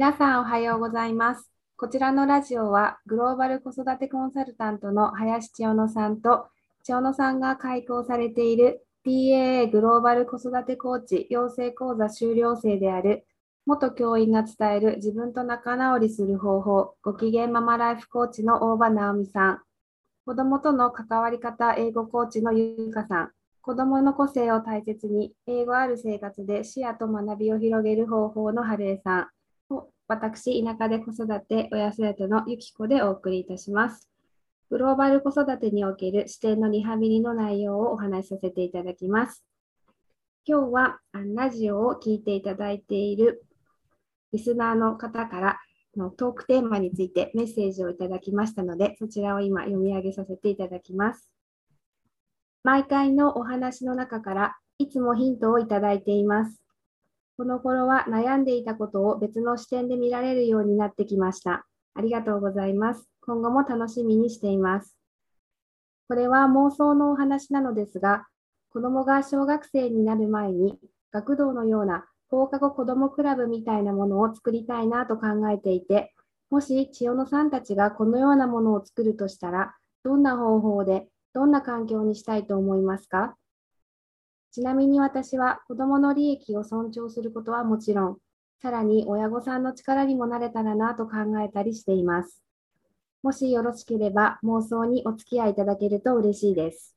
[0.00, 1.50] 皆さんおはようございます。
[1.76, 6.46] こちらのラジオはグローバル子育てコンサルタントの林千代野さんと
[6.84, 13.26] 千代野さんが開講されている PAA グローバル子育てコーチ養成講座修了生である
[13.66, 19.60] 元教員が伝える自分と仲直りする方法ご機嫌ママライフコーチの大場直美さん
[20.24, 23.30] 子どもとの関わり方英語コーチのゆうかさん
[23.60, 29.28] 子どもの個性を大切に英語ある生活で視野と学びを広げる方法の春江さん
[30.10, 34.08] 私、田舎で子育て親育てのゆきこでお送りいたします。
[34.68, 39.44] グローバル子育てにおける視点のリハビリの内容をお話しさせていただきます。
[40.44, 43.44] 今日はラジオを聴いていただいている
[44.32, 45.60] リスナーの方から
[45.96, 51.30] のトークテーマについてメッセージをいただきましたので、そちらを今読み上げさせていただきます。
[52.64, 56.60] 毎回のお話の中からいつもヒントをいただいています。
[57.40, 61.64] この頃は悩んでいたことを別の視点で見られるようになってきました。
[61.94, 63.08] ありがとうございます。
[63.22, 64.94] 今後も楽しみにしています。
[66.06, 68.26] これは妄想のお話なのですが、
[68.68, 70.78] 子供が小学生になる前に
[71.12, 76.12] 学童のような放課後子どもクラブみたいなものを作りたいなと考えていて、
[76.50, 79.74] もし千代野さんたちがこのようなものを作るとしたら、
[80.04, 83.34] どんな方法で、どんな環境にしたいと思いますか？
[84.52, 88.18] ちなみに私は子どもの利益を尊重することはもちろん、
[88.60, 92.42] さらに親御さんの力にもなれたらなと考えたりしています。
[93.22, 96.96] もしよろしければ妄想にお付き合いいただけると嬉しいです。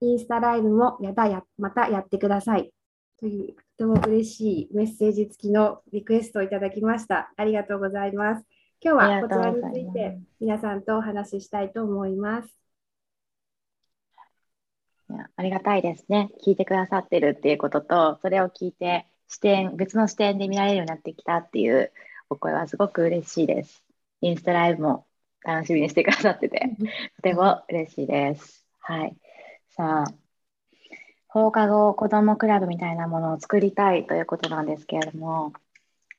[0.00, 2.72] インスタライブもやだやまたやってください。
[3.18, 7.32] というとても嬉しいメッセージ付きのリクエストをいただきました。
[7.36, 8.44] ありがとうございます。
[8.82, 12.65] 今日はこちらについて皆さんとお話ししたいと思います。
[15.36, 16.30] ありがたいですね。
[16.44, 21.92] 聞いてくださってるっていうことと、それを聞いて視点、別の視点で見られるようになってきたっていう
[22.30, 23.82] お声はすごく嬉しいです。
[24.20, 25.06] インスタライブも
[25.44, 26.70] 楽しみにしてくださってて、
[27.16, 28.64] とても嬉しいです。
[28.80, 29.16] はい。
[29.70, 30.14] さあ、
[31.28, 35.52] 放課後子どもクラブみたいなものを作りたいということなんですけれども、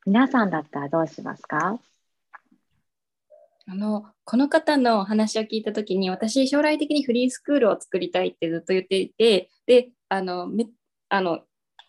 [0.06, 1.78] 皆さんだったらどうしますか？
[3.70, 10.66] あのこの方の話を聞いた時に私将来的にフリースクールを作りたいってずっと言っていてであのめ
[11.10, 11.40] あの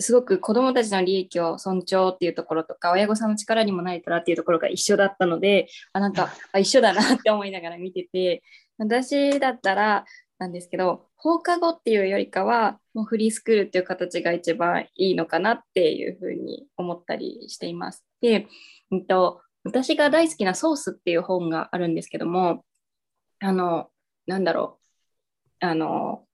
[0.01, 8.43] すごく子どもたちの利益を尊重っていうところとか親御さんの力にもなれたらっていうところが一緒だったのであなんか あ一緒だなって思いながら見てて
[8.77, 10.05] 私だったら
[10.37, 18.05] なんですけど放課後っていうよりかはもうフリースクールっていう形が一番いいのかなっていうふうに思ったりしています。
[18.21, 18.47] で、
[18.91, 22.63] うんと私が大好きなソースっていう本があるんですけども、
[23.39, 23.89] あの、
[24.25, 24.79] なんだろ
[25.61, 26.25] う、あの、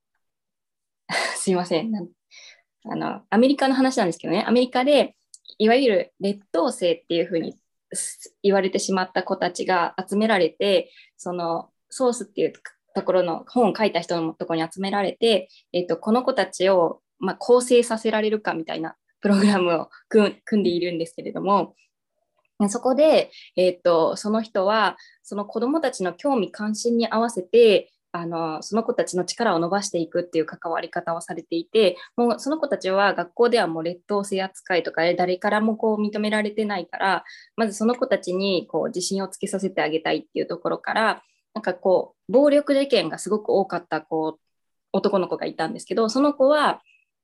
[1.35, 1.91] すいません。
[2.87, 5.15] あの、アメリカの話なんですけどね、アメリカで、
[5.57, 7.55] いわゆる劣等生っていうふうに
[8.43, 12.53] 言われてしまった子たちが集められて、そのソースっていう
[12.93, 21.75] ところの本を書いた人のところに集められて、えっと、この子たちを、まあ、構成させられるかみたいなプログラムを組んでいるんですけれども、
[22.69, 37.23] そこで、えーと、その人はその子どもたちの興味関心に合わせてあのその子たちの力を伸ばしていくっていう関わり方をされていてもうその子たちは学校ではもう劣等生扱いとか誰からもこう認められてないから
[37.57, 41.23] まずその子たちにこう自信をつけさせてあげたいっていうところから
[41.53, 44.39] なんかこう暴力事件がすごく多かったこう
[44.93, 46.81] 男の子がいたんですけどその子は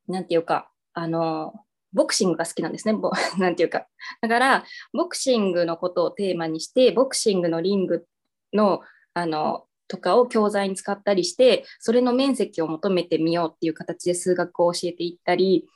[0.10, 1.54] 何て言うかあの
[1.94, 2.98] ボクシングが好きなんですね。
[3.38, 3.88] なんていうか。
[4.22, 8.06] だから、ボクシングのことをテーマにして、ボクシングのリング
[8.54, 8.82] の、
[9.14, 15.68] あの、とかを教材に使ったりして、それの面積を求めてみようっていう形で数学を教えていったり、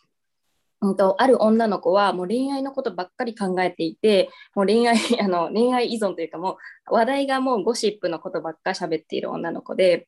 [0.81, 6.57] うんと、ある女の子はもう恋愛のことばっかり考えていて、もう恋愛 あの恋愛依存というかも
[6.89, 10.07] う話題がもうゴシップのことばっかり喋っている女の子で、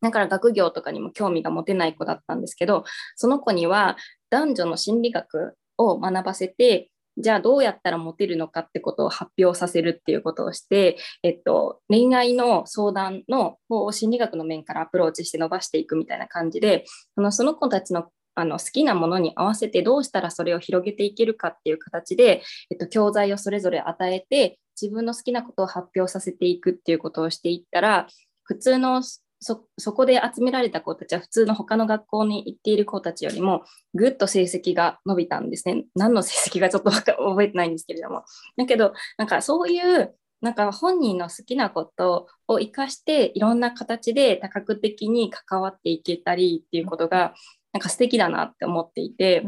[0.00, 2.84] だから学業とかにも興味が持てない子だったんですけど、
[3.16, 3.96] その子には
[4.30, 16.84] 男女の心理学を学ばせて、じゃあどうやったらモテるのかってことを発表させるっていうことをして、えっと、恋愛の相談の方を心理学の面からアプローチして伸ばしていくみたいな感じで、
[17.16, 18.08] あのその子たちの
[18.38, 28.06] あの好きなものに合わせてどうしたらそれを広げていけるかっていう形で、えっと、教材をそれぞれ与えて自分の好きなことを発表させていくっていうことをしていったら
[28.44, 29.02] 普通の
[29.40, 33.62] そそこで集められた子たちは普通の他の学校に行っている子たちよりも
[33.94, 35.84] ぐっと成績が伸びたんですね。
[35.94, 38.24] 何の成績がちょっと覚えてないんですけれども。
[38.56, 47.34] だけどなんかそういうなんか本人の好きなことを生かしていろんな形で多角的に関わっていけたりっていうことが
[47.72, 49.46] なんか素敵だなって思っていて、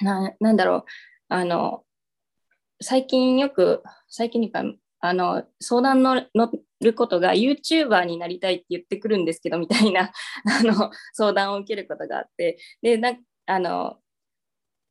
[0.00, 0.84] ななんだろう
[1.28, 1.84] あの
[2.80, 4.62] 最近よく、最近にか、
[5.00, 6.50] あの、相談の乗
[6.80, 10.12] ることが YouTuber になりたいって言ってくるんですけど、みたいな、
[10.60, 13.16] あの、相談を受けることがあって、で、な
[13.46, 13.98] あの、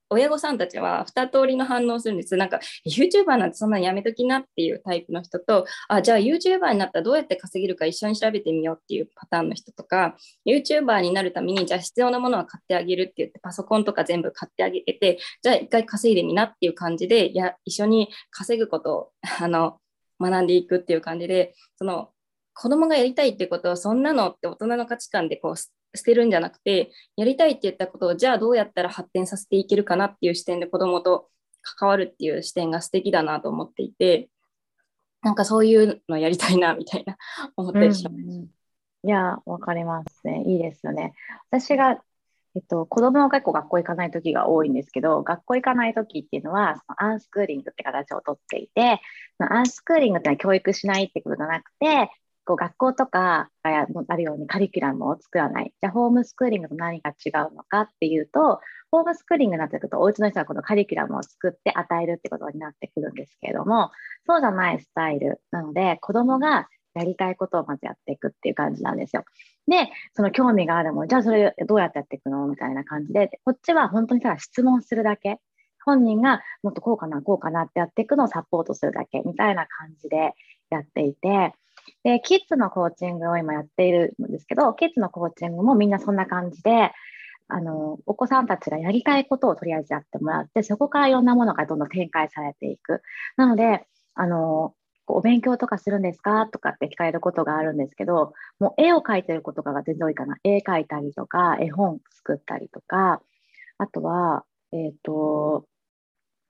[0.10, 2.38] 親御さんたちは2通りの反応するんです。
[2.38, 19.12] なんか YouTuber なんてそんなにやめときなっていうタイプの人と、あ、じゃあ YouTuber になったらどうやって稼げるか一緒に調べてみようっていうパターンの人とか、YouTuber になるためにじゃあ必要なものは買ってあげるって言ってパソコンとか全部買ってあげて、じゃあ一回稼いでみなっていう感じで、や一緒に稼ぐことを
[19.42, 19.78] あの
[20.20, 22.10] 学んでいくっていう感じで、その
[22.54, 25.70] 子供がやりたいってことはそんなのって大人の価値観でこう捨
[26.04, 31.30] てるんじゃなくて、やりたいって言ったことを、じゃあどうやったら発展させていけるかなっていう視点で子供と
[31.62, 34.30] 関わるっていう視点が素敵だなと思っていて、
[35.22, 37.18] なんかそういうのやりたいなみたいな
[37.56, 38.16] 思ったりします。
[38.16, 40.44] うんうん、いや、わかりますね。
[40.48, 41.14] いいですよね。
[41.50, 42.02] 私が、
[42.58, 49.00] えっと、子供が結構学校行かない時が多いんですけど、学校行かない時っていうのは、そのアンスクーリングって形をとっていて、
[49.38, 52.10] アンスクーリングってのは教育しないってことじゃなくて、
[52.46, 55.66] こう学校とかがあるようにカリキュラムを作らない。
[55.66, 63.92] じゃあ、ホームスクーリングと何が違うのかっていうと、ホームスクーリングになってくると、お家の人はこのカリキュラムを作って与えるってことになってくるんですけれども、
[64.26, 69.26] そうじゃないスタイルなので、子供がやりたいことをまずやっていくっていう感じなんですよ。
[69.68, 72.48] で、その興味があるもの、じゃあそれどうやってやっていくの？
[72.48, 75.40] みたいな感じで、こっちは本当にただ質問するだけ。
[75.86, 79.22] 本人がもっとこうかな、こうかなってやっていくのをサポートするだけ。
[79.26, 80.34] みたいな感じで
[80.70, 81.54] やっていて、
[82.04, 86.92] で、キッズのコーチングを今やっているんですけど、キッズのコーチングもみんなそんな感じで、
[87.48, 93.02] あの、お子さんたちがやりたいことをとりあえずやってもらって、そこからいろんなものがどんどん展開されていく。
[93.38, 94.74] なので、あの、
[95.08, 96.48] お勉強とかするんですか？
[96.48, 100.38] とかって聞かれることがあるんですけど、もう絵を描いてることが全然多いかな。
[100.44, 103.22] 絵描いたりとか、絵本作ったりとか、
[103.78, 105.66] あとは、えっ、ー、と、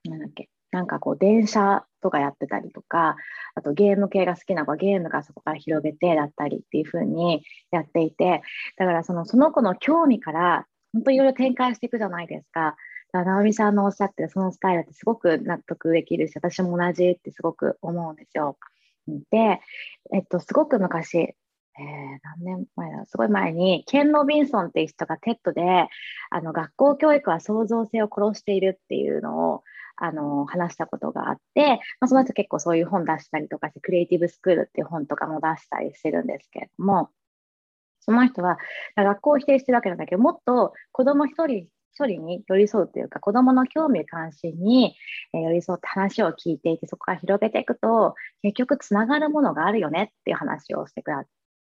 [0.05, 3.15] なんだっけ、なんかこう電車とかやってたりとか、
[3.55, 8.41] あとゲーム系が好きな子はゲームがそこから広げてだったりっていう風にやっていて、
[8.77, 12.75] だからそのその子の興味から本当いろいろ展開していくじゃないですか。
[13.13, 18.57] 直美さんのおっしゃってるそのスタイルってすごく納得できるし、私も同じってすごく思うんですよ。
[19.31, 19.61] で、
[20.13, 23.05] えっと、すごく昔、えー、何年前だ？
[23.05, 25.87] すごい前に、ケン・ロビンソンっていう人が TED で、
[26.29, 29.63] あの学校教育は創造性を殺しているっていうのを
[29.95, 37.09] あの話したことがあって、まあ、その人結構そういう本出したりとかして、クリエイティブスクールっていう本とかも出したりしてるんですけれども、
[37.99, 38.57] その人は
[38.95, 41.69] 学校を否定してるわけなんだけど、もっと子供一人一
[42.05, 44.95] 人に寄り添うというか、子供の興味関心に
[45.33, 51.25] 寄り添って話を聞いていて、そこから広げていくと、結局つながるものがあるよねっていう話をしてくだ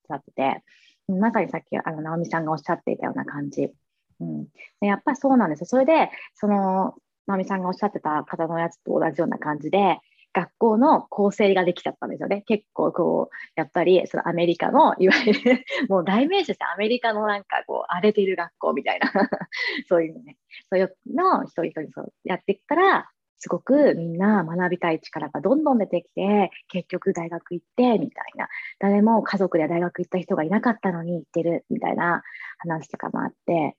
[0.07, 0.63] さってて、
[1.07, 3.71] まさにさっきあの直美さんがおっしゃっていたような感じ。
[4.19, 4.45] うん、
[4.81, 5.65] でやっぱりそうなんですよ。
[5.65, 6.95] それで、その
[7.25, 9.99] まみさんがおっしゃってた方のやつと同じような感じで、
[10.39, 12.43] 学校の構成ができちゃったんですよね。
[12.47, 19.11] 結構こう、やっぱりそのアメリカの、 いわゆるもう代名詞ですアメリカのなんかこう、荒れている学校みたいな
[19.87, 20.37] そういうのね、
[20.69, 28.49] そういうのを一人一人そうやっていったら、すごくみんな学びたい力がどんどん出てきて、結局大学行って、みたいな。
[28.79, 32.21] 誰も家族で大学行った人がいなかったのに行ってる、みたいな
[32.57, 33.77] 話とかもあって、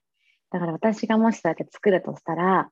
[0.51, 2.71] だから私がもしそうやって作るとしたら、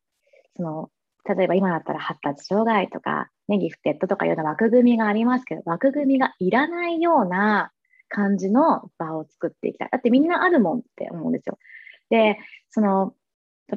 [0.56, 0.90] その
[1.24, 7.72] 例えば今だったら発達障害とか、ね、ギフテッドとかいうような枠組みがありますけど、枠組みがいらないような
[8.08, 9.88] 感じの場を作っていきたい。
[9.90, 11.58] だってみんなあるもんって思うんですよ。
[12.10, 12.38] で、
[12.70, 13.14] その、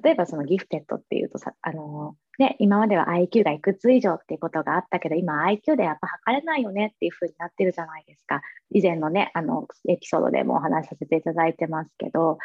[0.03, 8.41] 例えばそのギフテッドっていうとさ、あの、ね、今までは IQ がいくつ以上っていうことがあったけど、今 IQ でやっぱ測れないよねっていう風になってるじゃないですか。
[8.71, 12.39] 以前のね、あの、エピソードでもお話しさせていただいてますけど、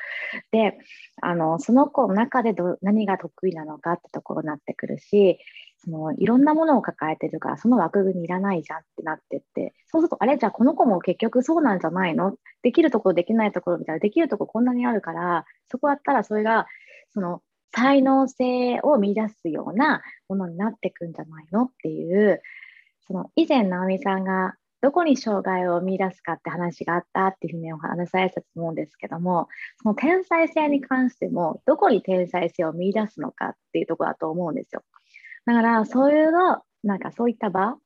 [0.53, 0.77] で、
[1.23, 5.39] あの、その子の中でど何が得意なのかってところになってくるし、
[5.79, 10.37] そのいろんなものを抱えてるから、その枠組みいらないじゃんってなってって、そうすると、あれ？
[10.37, 12.37] じゃあこの子も結局そうなんじゃないの？
[12.63, 16.67] できるところ、できないところみたいな、できるとここんなにあるから、そこやったらそれが、
[17.13, 17.41] その
[17.73, 22.43] 才能性を見出すようなものになっていくんじゃないのっていう、
[23.07, 29.49] その以前、直美さんがどこに障害を見出すかって話があったっていうふうにお話しされたと思うんですけども、
[29.83, 34.83] その天才性に関しても、どこに天才性を見出すのかっていうとこだと思うんですよ。
[35.47, 37.77] だから、そういうの、なんかそういった場、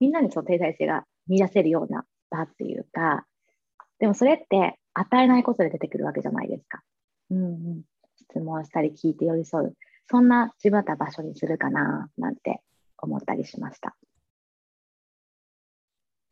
[0.00, 3.26] みんなにその天才性が見出せるような場っていうか、
[3.98, 6.82] でもそれって与えないことで出てくるわけじゃないですか。
[7.30, 7.82] うんうん、
[8.30, 9.74] 質問したり聞いて寄り添う、
[10.10, 12.60] そんな自分た場所にするかななんて
[12.98, 13.96] 思ったりしました。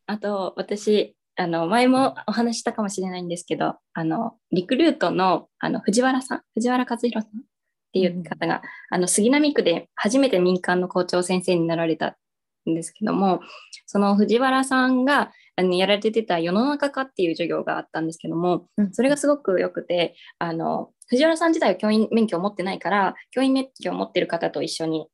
[0.07, 7.43] あと私あの前もお話したかもしれないんですけどあのリクルートのあの藤原さん藤原和弘さんっ
[7.93, 8.61] ていう方が、
[8.91, 12.17] あの杉並区で初めて民間の校長先生になられた
[12.69, 13.41] んですけども
[13.87, 25.07] その藤原さんがあのやられてた世の中科っていう授業があったんですけども、それがすごく良くてあの藤原さん自体は教員免許を持ってないから教員免許を持ってる方と一緒に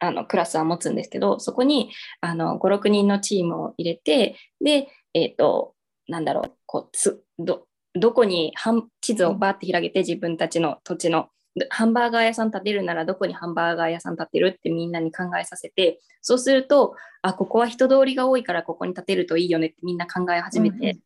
[0.00, 1.90] あのクラスは持つんですけどそこに
[2.20, 5.74] あの56人のチームを入れてでえっ、ー、と
[6.08, 8.54] なんだろうこうつどどこに
[9.00, 11.28] 地図をバーって開けて自分たちの土地の
[11.70, 21.00] ハンバーガー屋さん建てるならどこにハンバーガー屋さん建てるってみんなに考えさせてそうするとあここは人通りが多いからここに建てるといいよねってみんな考え始めて、うん、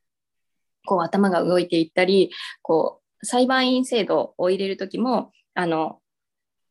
[0.84, 5.98] こう頭が動いていったりこう裁判員制度を入れる時もあの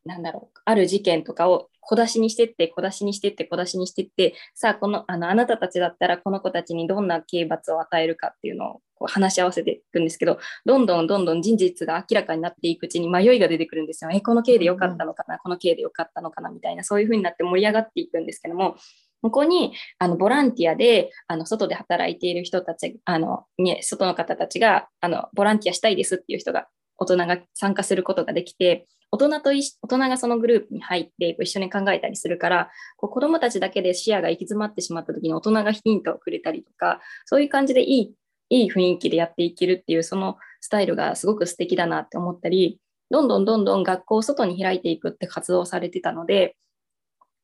[0.05, 14.11] なんだろうある事件とかを小出しにしてって、小出しにしてって、小出しにしてって、さあ、この、あの、あなたたちだったら、この子たちにどんな刑罰を与えるかっていうのをこう話し合わせていくんですけど、どんどんどんどん事実が明らかになっていくうちに迷いが出てくるんですよ。
[14.13, 18.75] え、この刑でよかったのかな、この刑でよかったのかなみたいな、そういうふうになって盛り上がっていくんですけども、
[19.21, 38.15] ここにあのボランティアであの外で働いている人たち、あのね、外の方たちがあのボランティアしたいですっていう人が大人が参加することができて、大人と大人がそのグループに入って一緒に考えたりするから、こう子供たちだけで視野が行き詰まってしまった時に大人がヒントをくれたりとか、そういう感じでいい
[38.49, 46.55] いい雰囲気でやっていけるっていうそのスタイルがすごく素敵だなって思ったり、どんどんどんどん学校を外に開いていくって活動されてたので、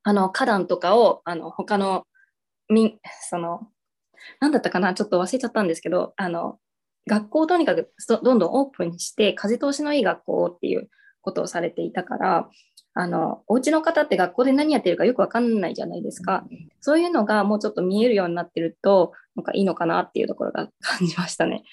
[0.08, 2.06] あの花壇とかをあの他の
[2.70, 2.98] み
[3.28, 3.68] その
[4.40, 6.58] 何だったかなちょっと忘れちゃったんですけどあの
[7.08, 10.88] 学校をとにかくどんどんオープンして、風通しのいい学校っていう
[11.22, 12.48] ことをされていたから、
[12.94, 16.44] あの、お家の方って学校で何やってるかよくわかんないじゃないですか。
[16.80, 21.64] そういうのがもうちょっと見えるようになってると、なんかいいのかなっていうところが感じましたね。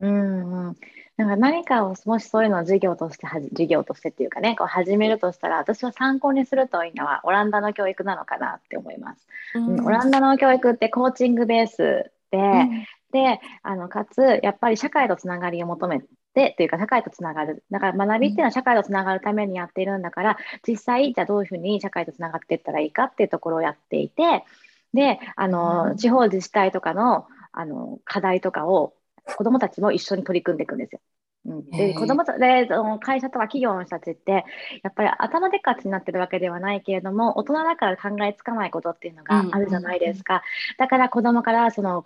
[0.00, 0.74] うんうん、
[1.16, 9.26] なんか何かをもしそういうのを授業として授業としてっていうかねこう始めるとしたら私は参考にするといいのはオランダの教育なのかなって思います。
[9.54, 16.02] うん、オランダの教育ってコーチングベースで、うん、であのかつやっぱり社会とつながりを求め
[16.34, 17.64] てというか社会とつながる。
[17.70, 20.36] だから学びっていうのは社会とつながるためにやっているんだから、
[20.68, 24.44] 実際じゃあどういうふうに社会とつながっていったらいいかっていうところをやっていて
[24.92, 28.92] であの、地方自治体とかのあの課題とかを
[29.26, 31.00] 子どもたちも一緒に取り組んでいくんですよ。
[31.46, 32.68] うん、で子供たで
[33.00, 34.44] 会社とか企業の人たちって
[34.82, 40.42] やっぱり頭でっかちになってるわけではないけれども大人だから考えつかないことっていうのがあるじゃないですか、
[40.78, 42.04] だから子供からその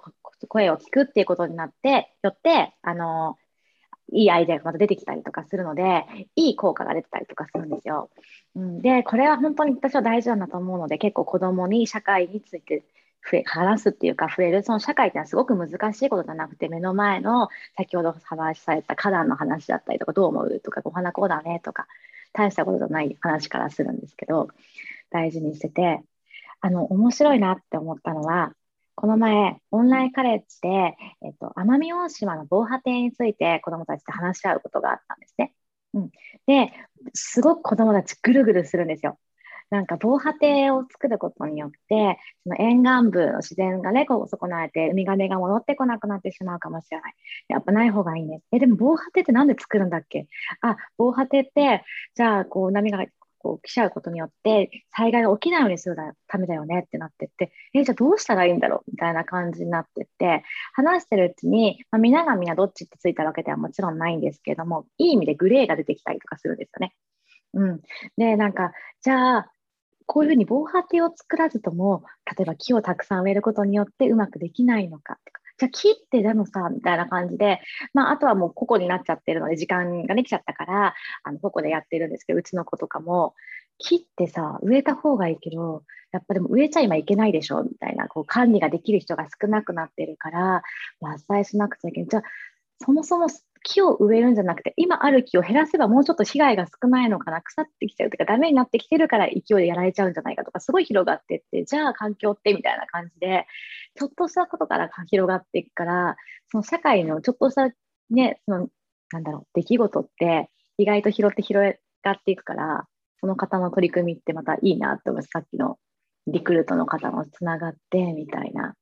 [0.48, 3.38] 声を聞くっていうことになってよってあの
[4.12, 6.04] いいアイデアがまた出てきたりとかするので
[6.36, 8.10] いい効果が出てたりとかするんですよ。
[8.56, 12.82] うん、でこれは本当に私は大事なんだと思うので結構子供に社会について
[13.30, 20.60] 増え話すっていうか触れるその社会ってのはすごく難しいことじゃなくて目の前の先ほど話された花壇の話だったりとかどう思う？
[20.60, 21.86] とかお花こうだねとか
[22.32, 24.48] 大したことじゃない話からするんですけど
[25.10, 26.02] 大事にしてて
[26.60, 28.52] あの面白いなって思ったのは
[28.94, 30.68] この前オンラインカレッジで、
[31.22, 35.54] えっと、奄美大島の防波堤について子どもたちと話し合うことがあったんですね。
[35.94, 36.10] うん、
[36.46, 36.72] で
[37.14, 39.18] すごく子どもたちぐるぐるするんですよ。
[39.70, 47.14] なんか防波堤を作ることによってその沿岸部の自然がねこう損なわれてウミガメが戻ってこなくなってしまうかもしれない。
[47.48, 48.42] やっぱない方がいいね。
[48.52, 50.26] えでも防波堤ってなんで作るんだっけ？
[50.60, 51.84] あ防波堤って
[52.14, 53.06] じゃあこう波が
[53.42, 55.96] こう来ちゃうことによって災害が起きないようにする
[56.26, 57.52] ためだよねってなってって。
[57.72, 58.90] えじゃあどうしたらいいんだろう？
[58.90, 60.42] みたいな感じになってって。
[60.74, 66.92] 話してるうちに、まあ、皆が皆どっちってついたわけではもちろんないんですけれどもいい意味でグレーが出てきたりとかするんですよね。
[67.54, 67.80] うん、
[68.16, 68.72] でなんか
[69.02, 69.50] じゃあ
[70.12, 72.02] こういうふうに防波堤を作らずとも、
[72.36, 77.60] 例えば木をたくさん植えることによってうまくできないのかとか、じゃあ木ってでもさ、みたいな感じで、
[77.94, 83.34] まあ、あとはもう個々になっちゃってるので、時間ができちゃったから、あの個々でやってるんですけど、うちの子とかも、
[83.78, 90.62] 木ってさ、植えた方がいいけど、やっぱでも植えちゃ今いけないでしょみたいな、こう管理ができる人が少なくなってるから、
[91.00, 92.08] 伐採しなくちゃいけない。
[92.08, 92.22] じゃあ、
[92.84, 93.28] そもそも
[93.62, 103.46] 木を植えるんじゃなくて、今ある木を減らせばもうちょっと被害が少ないのかな、腐ってきちゃうとか、ダメになってきてるから勢いでやられちゃうんじゃないかとか、すごい広がってって、じゃあ環境ってみたいな感じで、
[103.94, 106.16] ちょっとしたことから広がっていくから、
[106.48, 107.70] その社会のちょっとした
[108.10, 108.68] ね、その、
[109.12, 112.86] なんだろう、出来事って意外と拾って広がっていくから、
[113.20, 115.28] その方の取り組みってまたいいなって思います。
[115.30, 115.78] さっきの
[116.26, 118.74] リクルートの方もつながってみたいな。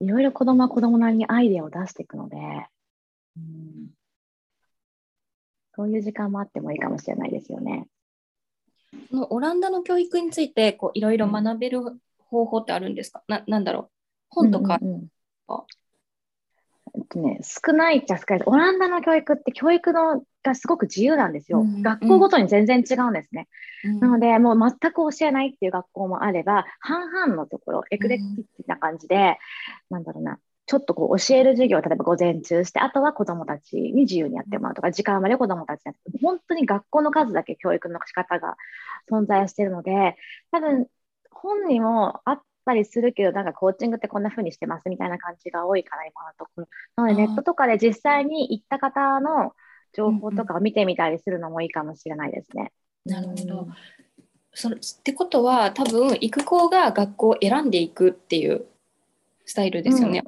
[0.00, 2.36] いろいろ子供は子供なりにアイデアを出していくので、
[3.36, 3.99] うん
[5.80, 7.86] そういう時間もあってもいいかもしれないですよね。
[9.08, 11.80] そのオランダの教育についていろいろ学べる
[12.18, 13.88] 方法ってあるんですか、うん、ななんだろう？
[14.28, 14.96] 本とか、うんう
[17.18, 18.50] んね、少ないっちゃ少ないです。
[18.50, 21.60] オランダの教育って教育のがすごく自由なんですよ。
[21.60, 23.48] うん学校ごとに全然違うんですね。
[23.84, 29.38] うんなので、もう全く教えないっていう学校もあれば、半々のところ、エクレクティックな感じで、
[29.88, 30.38] なんだろうな、
[30.70, 38.56] ちょっとこう教える授業を例えば午前中して、あとは子どもたちに自由にやってもらうとか、時間まで子どもたちに本当に学校の数だけ教育の仕方が
[39.10, 40.14] 存在しているので、
[40.52, 40.86] 多分
[41.32, 46.68] 本にもあったりするけど、なんかコーチングってこんな風にしてますみたいな感じが多いかな、今のところ。
[46.94, 49.54] なので、ネットとかで実際に行った方の
[49.92, 52.70] 情報とかを見てみたりするのもいいかもしれないですね。
[53.04, 53.74] なるほどうん
[54.52, 58.66] それってことは多分行く子が学校を選んでいくっていう
[59.46, 60.24] スタイルですよね。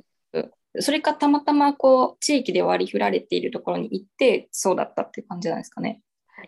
[0.79, 6.01] それかたまたまこう地域で割り振られているところに行ってそうだったっていう感じなんですかね。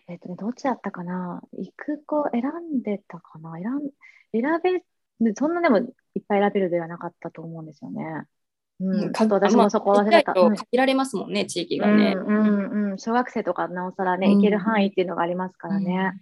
[0.08, 1.42] えっとね、どっちだったかな？
[1.52, 2.42] 行く子選
[2.78, 3.52] んでたかな？
[3.52, 3.80] 選ん
[4.32, 4.82] 選
[5.20, 8.24] べ、そんなでもいっぱい選べるではなかったと思うんですよね。
[8.80, 10.34] うん、ちょっと私もそこ忘れた。
[10.34, 12.14] 限られますもんね、地域がね。
[12.16, 16.12] うんうんうん、小学生とかなおさらね、うん行ける範囲っていうのがありますからね。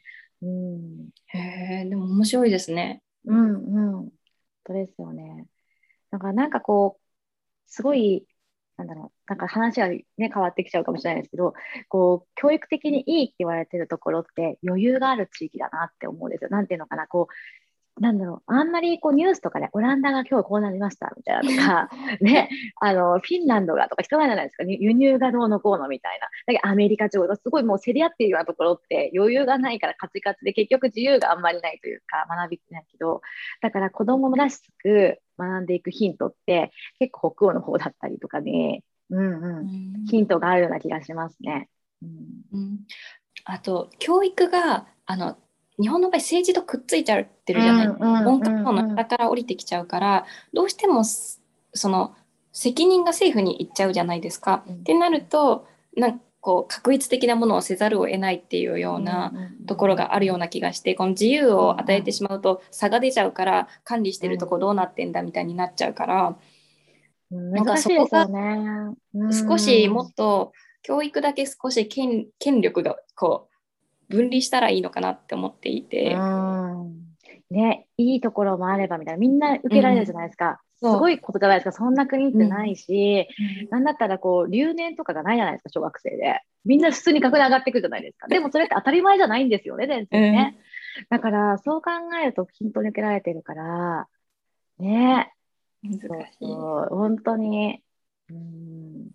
[0.43, 3.01] うん、へえ、でも面白いですね。
[3.25, 4.13] うん、うん、本
[4.65, 5.47] 当ですよね。
[6.11, 7.02] だからなんかこう、
[7.73, 8.27] すごい、
[8.77, 11.55] なんだろう、なんか話はね、変わってきちゃうかもしれないですけど、
[11.89, 16.51] こう、教育的にいいって言われてるところって余裕がある地域だなって思うんですよ。
[16.51, 17.35] なんていうのかな、こう、
[18.01, 22.49] なんだろう、あんまりこうニュースとかでオランダが今日こうなりましたみたいなとか、 ね、
[22.81, 26.27] あの、フィンランドがとか聞かないじゃないですか、輸入がどうのこうのみたいな。
[26.47, 33.21] だけどアメリカ地方がすごいもう競り合っているようなところって余裕がないからカチカチで結局自由があんまりないというか学びないけど、
[33.61, 39.61] だから子供らしく学んでいくヒントって結構北欧の方だったりとかね、うん。
[39.61, 41.69] うん、ヒントがあるような気がしますね。
[42.03, 42.11] うん。
[42.53, 42.81] うん。
[43.45, 45.37] あと教育があの
[45.81, 51.43] 日本の場合政治とくっついちゃってるじゃない、文科省の下から降りてきちゃうからどうしてもす
[51.75, 52.15] その
[52.53, 54.63] 責任が政府に行っちゃうじゃないですか。
[54.69, 54.75] うん。
[54.77, 59.33] ってなるとなんかこう確一的なものをせざるを得ないっていうような
[59.69, 66.37] ところがあるような気がしてこの自由を与えてしまうと差が出ちゃうから管理してるとこどうなってんだみたいになっちゃうから。
[67.31, 68.95] うんなんか難しいですよね。
[69.15, 69.33] うん。
[69.33, 73.52] 少しもっと教育だけ少し権権力がこう
[74.13, 76.15] 分離したらいいのかなって思っていて。
[76.15, 77.13] うん
[77.53, 80.61] ね、いいところもあればみたいな、みんな受けられるじゃないですか。
[80.77, 81.73] すそうごいことじゃないですか。
[81.73, 83.29] そんな国ってないし、
[83.71, 86.41] なんだったらこう、留年とかがないじゃないですか、小学生で。
[86.65, 88.27] みんな普通に学年上がってくるじゃないですか。
[88.27, 90.57] でもそれって当たり前じゃないんですよね、全然ね。
[91.11, 91.91] だから、そう考
[92.23, 94.09] えると均等に受けられてるから、
[94.79, 95.33] ね、
[95.83, 96.09] 難しい。
[96.41, 97.83] そう本当に、
[98.31, 99.11] うん、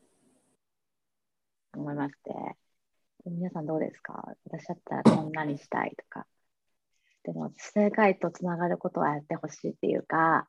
[1.75, 2.31] 思いまして。
[3.30, 4.24] 皆さんどうですか？
[4.46, 6.26] 私だったらこんなにしたいとか。
[7.24, 10.48] でも、世界とつながることはやってほしいっていうか、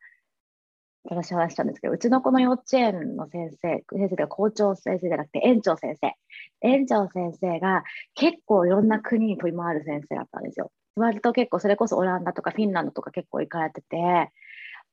[1.05, 6.13] 私は話したんですけど、うちの子の幼稚園の先生、先生が校長先生じゃなくて園長先生。
[6.61, 7.83] 園長先生が
[8.15, 10.71] 結構いろんな国に飛び回る先生だったんですよ。
[10.95, 14.31] 割と結構それこそオランダとかフィンランドとか結構行かれてて、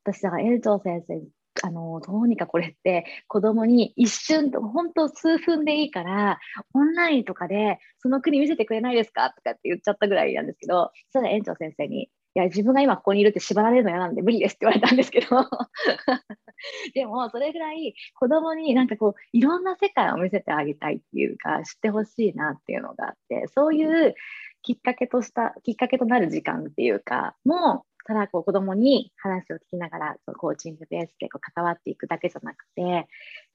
[0.04, 1.22] 私だから園長先生
[1.64, 6.40] あのどうにかこれって子供に一瞬と本当数分でいいから
[6.74, 15.28] オンラインとかでその国見せてくれないですかとかって言っちゃったぐらいなんですけどそしたら園長先生にいや自分が今ここにいるって縛られるの嫌なんで無理ですって言われたんですけど。
[16.94, 24.16] でもそれぐらい子供になんかこういろんな世界を見せてあげたいっていうか知ってほしいなっていうのがあってそういう
[24.62, 33.08] きっかけとしたきっかけとなる時間っていうかもただこう子供に話を聞きながらコーチングベースでこう関わっていくだけじゃなくて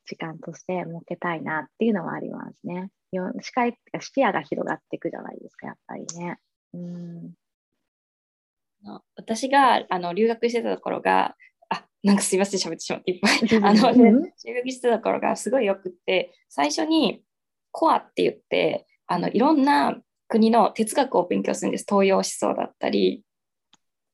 [0.06, 2.90] 時間として設けたいなっていうのはありますね。
[3.12, 6.38] よ視界視野が広がっていくじゃないですかやっぱりね。
[6.74, 7.34] うん
[9.14, 11.36] 私があの留学してたところが、
[11.68, 13.62] あなんかすいません、喋ってしまっていっぱい。
[13.62, 17.22] あの、 うん留学してたところがすごいよくって、最初に
[17.72, 21.84] コアって言って、あのいろんな国の哲学を勉強するんです。
[21.88, 23.22] 東洋思想だったり、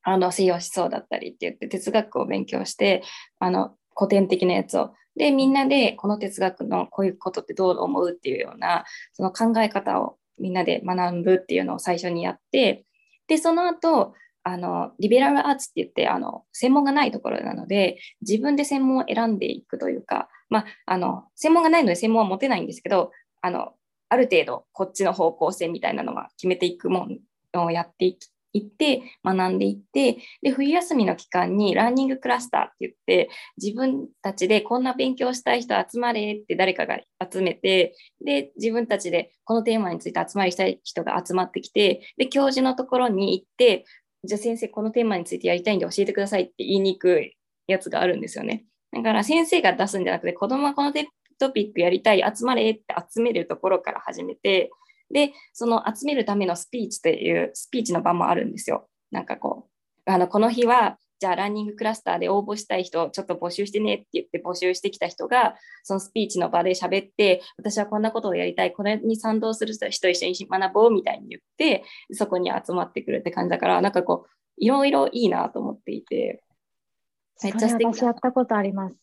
[0.08, 3.02] あの西洋思想だったりって言って哲学を勉強して、
[3.40, 4.94] あの古典的なやつを。
[5.16, 12.84] で、みんなでこの哲学のこういうことってどう思うっていうような、その考え方をみんなで学ぶっていうのを最初にやって、
[13.26, 14.14] で、その後、
[14.44, 23.10] あのリベラルアーツって言ってあの専門がないところなので自分で専門を選んでいくというか、まあ、あの専門がないので専門は持てないんですけど
[23.42, 23.72] あの
[24.08, 27.08] ある程度こっちの方向性みたいなのは決めていくも
[27.52, 33.30] のをやっていきいって学んでいってで冬休みの期間にラーニングクラスターって言って
[33.62, 36.98] 自分たちでこんな勉強したい人集まれって誰かが
[37.30, 43.84] 集めてで自分たちでこのテーマについて集まりしたい人が集まってきてで教授のところに行って
[44.24, 48.64] じゃあ先生このテーマについてやりたいんで教えてくださいって言いにくいやつがあるんですよね。
[48.92, 54.70] だから先生が出すんじゃなくて子供はこのテトピックやりたい、集まれって集めるところから始めて、
[55.10, 58.88] で、その集めるためのスピーチというスピーチの場もあるんですよ。
[59.10, 59.68] なんかこ
[60.06, 76.42] う、あのこの日はじゃあランニングクラスターで応募したい人ちょっと募集してねって言って募集してきた人がそのスピーチの場で喋って私はこんなことをやりたいこれに賛同する人と一緒に学ぼうみたいに言ってそこに集まってくるって感じだからなんかこういろいろいいなと思っていて。
[77.42, 78.96] めっちゃ素敵私やったことあります。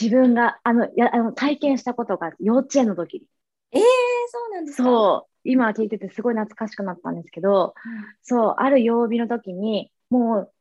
[0.00, 3.26] 自分があのやあの体験したことが幼稚園の時に。
[3.70, 3.82] えー、
[4.30, 4.84] そうなんですか？
[4.84, 10.52] そう今聞いててすごい懐かしくなったんですけど、うん、そうある曜日の時にもう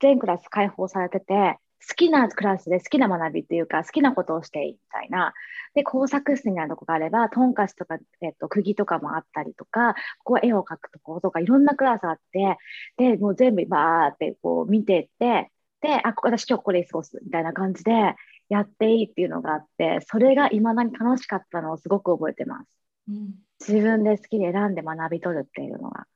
[0.00, 5.34] 全クラス開放されてて、好きなクラスで好きな学びっていうか、好きなことをしていいみたいな。
[5.74, 12.58] で、工作室みたいなとこがあれば、トンカチとか、えっと、釘とかもあったりとか、ここ絵を描くとことか、いろんなクラスあって、
[12.96, 15.50] で、もう全部バーってこう見てって、
[15.82, 18.14] で、あ、私今日これ過ごすみたいな感じで
[18.48, 22.68] やっていいっていうのがあって、それが未だに楽しかったのをすごく覚えてます。
[23.08, 26.06] うん、自分で好きで選んで学び取るっていうのは。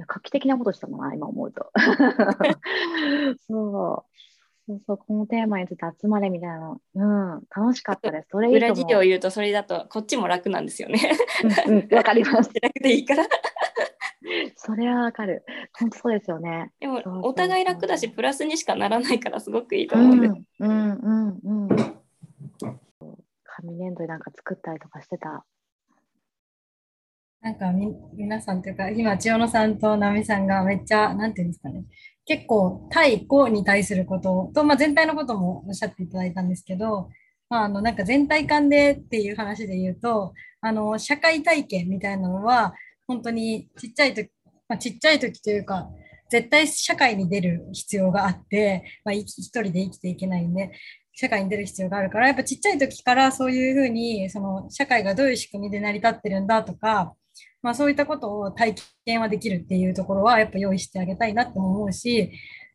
[0.00, 1.70] や画期的なことしたのな、今思うと。
[3.46, 4.10] そう。
[4.66, 7.04] そうそう、このテーマについて集まれみたいな、う
[7.38, 8.28] ん、楽しかったです。
[8.30, 11.00] それ裏事情を言うと、それだと、こっちも楽なんですよね。
[11.66, 12.50] うん、わ、うん、かります。
[12.60, 13.24] 楽でいいから。
[14.54, 15.44] それはわかる。
[15.72, 16.70] 本当そうですよね。
[16.78, 20.34] でも、お互い楽だし、プラスにしかならないから、すごくいいと思うんです。
[20.60, 22.00] うん、うん、うん、うん。
[23.44, 25.44] 紙粘土なんか作ったりとかしてた。
[27.42, 31.84] なんかみ皆さんというか、今、千代野さんと奈美さんがめっちゃ、なんていうんですかね、
[32.26, 37.08] 結構対個に対することと、まあ、全体のこともおっしゃっていただいたんですけど、
[37.48, 42.74] まあ、あのなんか全体感でっていう話で言うと、あの社会体験みたいなのは、
[43.06, 44.30] 本当にちっちゃい時、
[44.68, 45.88] まあ、ちっちゃい時というか、
[46.28, 50.72] 絶対社会に出る必要があって、まあ、一人で生きていけないんで、
[51.14, 57.14] 社会に出る必要があるから、やっぱちっちゃい時からそういうふうに、その社会がどういう仕組みで成り立ってるんだとか、
[57.62, 62.30] まあ、そういったことを体験はできるっていうところはやっぱ用意してあげたいなって思うし、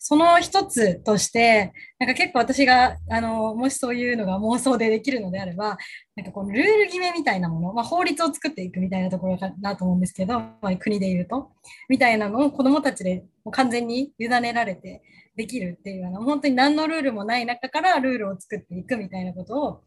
[0.08, 5.78] その一つとして、なんか結構私が、あの、もしそういうのが妄想でできるのであれば、
[6.16, 11.54] なんかこのルール決めみたいなもの、まあ、法律を作っていくみたいなところかなと思うんですけど、まあ、国で言うと、
[11.90, 15.02] みたいなのを子供たちで完全に委ねられて
[15.36, 19.82] できるっていうの本当に何のルールもない中からルールを作っていくみたいなことを、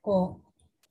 [0.00, 0.47] こう、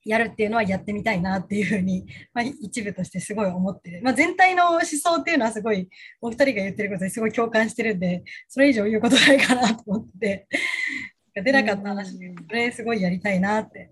[0.07, 5.89] やるっていうのはやってみたいなっていうふうに、 まあ、一部としてすごい思ってる、まあ、全体の思想っていうのはすごい
[6.21, 10.47] お二人が言ってることにすごい共感してるんでそれ以上言うことないかなと思って
[11.35, 13.91] 出なかった話でそれすごいやりたいなって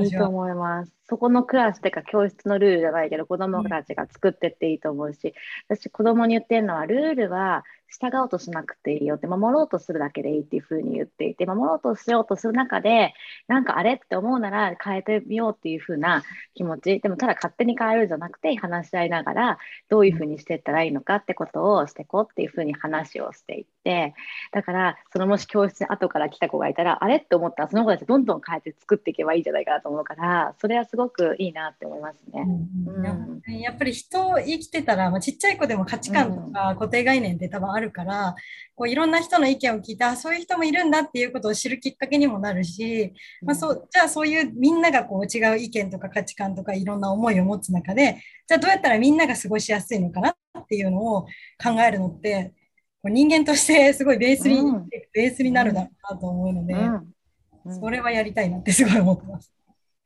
[0.00, 0.92] いいと思います。
[1.04, 5.34] そこのクラスっていうか教室のルールじゃないけど子供たちが作ってっていいと思うし、
[5.68, 13.14] 私子供に言ってるのはルールは従おうとしなくていいよって守ろうとするだけでいいっていうふうに言っていて守ろうとしようとする中で
[13.48, 16.22] なんかあれって思うなら変えてみようっていうふうな
[16.54, 17.00] 気持ち。
[17.00, 24.14] でもただ勝手に変えるんじゃなくて話し合いながらどういうふうにしていったらいいのかってことをしていこうっていうふうに話をしていって
[24.52, 32.46] だからそのもし教室に後から来た子がいたらあれって思ったらその子たちどんどん変えて作っていけばいいんじゃないかなと思うからそれはすごくいいなって思いますね。
[32.46, 38.36] うん、やっぱり人生きてたら、まあ、ちっちゃい子でも価値観とか固定概念って多分あるから、
[38.74, 51.22] こういろんな人の意見を聞いてあそういう人もいるんだっていうことを知るきっかけにもなるし、まあ、そうじゃあそういうみんながこう違う意見とか価値観とかいろんな思いを持つ中でじゃあどうやったらみんなが過ごしやすいのかなっていうのを
[51.62, 52.52] 考えるのって
[53.04, 56.74] 人間としてすごいベースに、うん、ベースになるだろうなと思うので、
[57.64, 59.52] うん、それはやりたいなってすごい思ってます。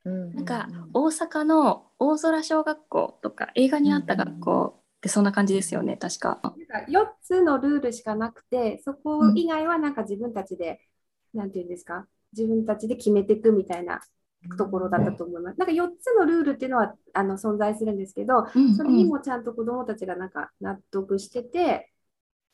[0.05, 6.41] なんか大阪の大空小学校とか映画にあった学校ってそんな感じですよね、確か。
[6.89, 10.81] 4つのルールしかなくて、そこ以外はなんか自分たちで、
[11.35, 14.01] うん、なんていうんですか、自分たちで決めていくみたいな
[14.57, 15.59] ところだったと思います。
[15.59, 21.91] なんか4つのルールっていうのはあの存在するんですけど、それにもちゃんと子どもたちがなんか納得してて、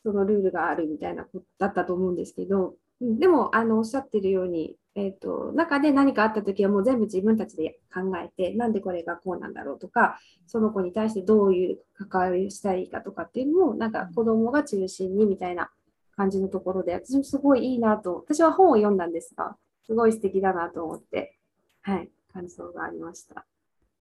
[0.03, 15.69] そのルールがあるみたいなことだったと思うんですけど、でもあのおっしゃってるように、えーと、中で何かあった時はもう全部自分たちで考えてなんでこれがこうなんだろうとかその子に対してどういう関わりをしたらいいかとかっていうのもなんか子供が中心にみたいな
[16.15, 21.37] 感じのところで私もすごいいいなと私は本を読んだんですがすごい素敵だなと思って
[21.81, 23.45] はい感想がありました。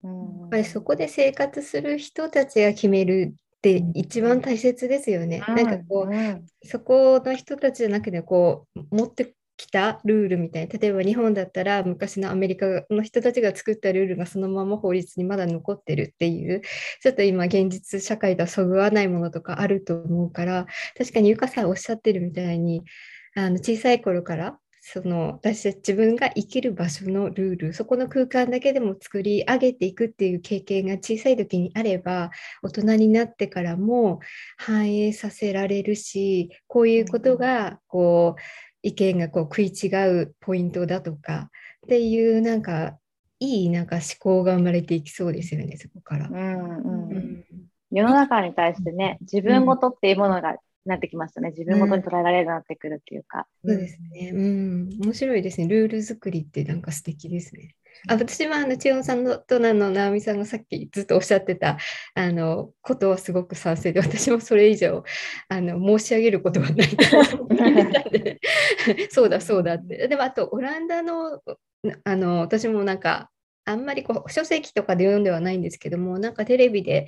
[0.03, 5.43] やっぱりそこで生活する人たちが決めるって一番大切ですよね。
[5.47, 16.62] うん、なんかこう、うん、そこの人たちじゃなくてこう持ってきたルールみたいな例えば日本だったら昔のアメリカの人たちが作ったルールがそのまま法律にまだ残ってるっていう
[17.02, 20.65] ちょっと今現実社会とはそぐわないものとかあると思うから
[20.97, 22.82] 確かにゆかさんおっしゃってるみたいに
[23.36, 32.31] あの小さい頃からその私たち自分が生きる場所のルールそこの空間だけでも作り上げていくっていう経験が小さい時にあれば
[32.63, 34.19] 大人になってからも
[34.57, 38.41] 反映させられるしこういうことがこう
[38.81, 39.87] 意見がこう食い違
[40.21, 41.51] うポイントだとか
[41.85, 42.97] っていうなんか
[43.39, 46.27] いいなんか思考が生まれていきそうですよねそこから。
[46.27, 47.45] うんうんうん、
[47.91, 51.49] 世の中に対してね自分ごとっていうものがなってきますよね。
[51.49, 53.47] 自分ごとに捉えられるようになってくるっていうか。
[53.63, 54.31] うん、そうですね。
[54.33, 54.89] うん。
[55.03, 55.67] 面白いですね。
[55.67, 57.75] ルール作りってなんか素敵ですね。
[58.07, 61.77] あ私はあの千代さんのとなの直美さんがさっきずっとおっしゃってた
[62.15, 65.03] あのことはすごく賛成で私もそれ以上
[65.49, 68.39] あの申し上げることはないと思ったで
[69.11, 71.41] そうだそうだってでもあとオランダの
[72.03, 73.29] あの私もなんか
[73.71, 77.07] あんまりこう書籍とかで読んではないんですけども、なんかテレビで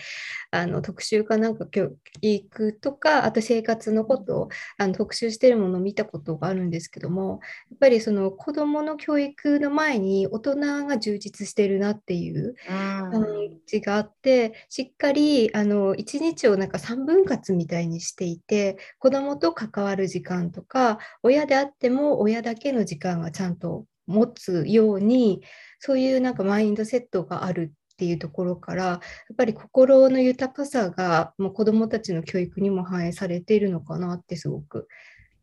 [0.52, 13.26] あの特集かなんか教育とか、あと生活のことをあの特集してるものを見たことがあるんですけども、やっぱりその子どもの教育の前に大人が充実してるなっていう感
[13.66, 25.42] じがあって、しっかりあの1日をなんか3分割みたいにしていて、子どもと関わる時間とか、親であっても親だけの時間がちゃんと持つように、
[25.86, 29.00] そういうなんかマインドセットがあるっていうところからやっ
[29.36, 34.88] ぱり心の豊かさがもう子どもたちの教育にも反映されているのかなってすごく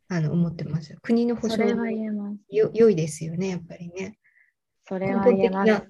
[0.08, 0.96] あの思ってます。
[1.02, 1.84] 国の保障も
[2.48, 4.18] 良いですよねやっぱりね。
[4.90, 5.82] それは言えます、ね、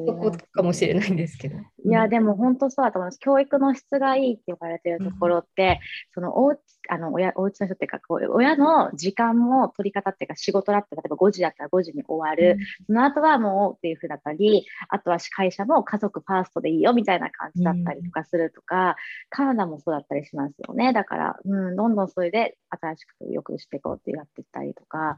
[0.52, 1.56] かもしれないんですけど。
[1.56, 3.18] いや、でも本当そうだと思います。
[3.18, 5.80] 教育の質がいいって言われてるところって、
[6.14, 6.60] うん、そのおう
[6.90, 18.94] あの親お家の人っていうかこう、親の時間も取り方っていうか、仕事だって、例えば5時だったら5時に終わる、うん、その後はもうっていうふうだったり、あとは会社も家族ファーストでいいよみたいな感じだったりとかするとか、うん、
[19.30, 20.92] カナダもそうだったりしますよね。
[20.92, 25.16] だから、うん、どんどんそれで新しくよくしていこうってやっていったりとか、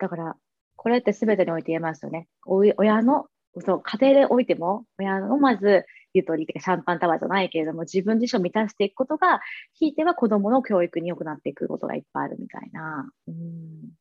[0.00, 0.36] だから、
[0.76, 2.28] これって全てにおいて言えますよね。
[2.46, 3.26] 親の
[3.60, 9.40] そう家庭でおいても親のまず言う通りシャンパンタワーじゃないけれども自分自身を満たしていくことが
[9.74, 13.10] ひいては子どもの教育に良くなっていくことがいっぱいあるみたいな。
[13.28, 13.92] うん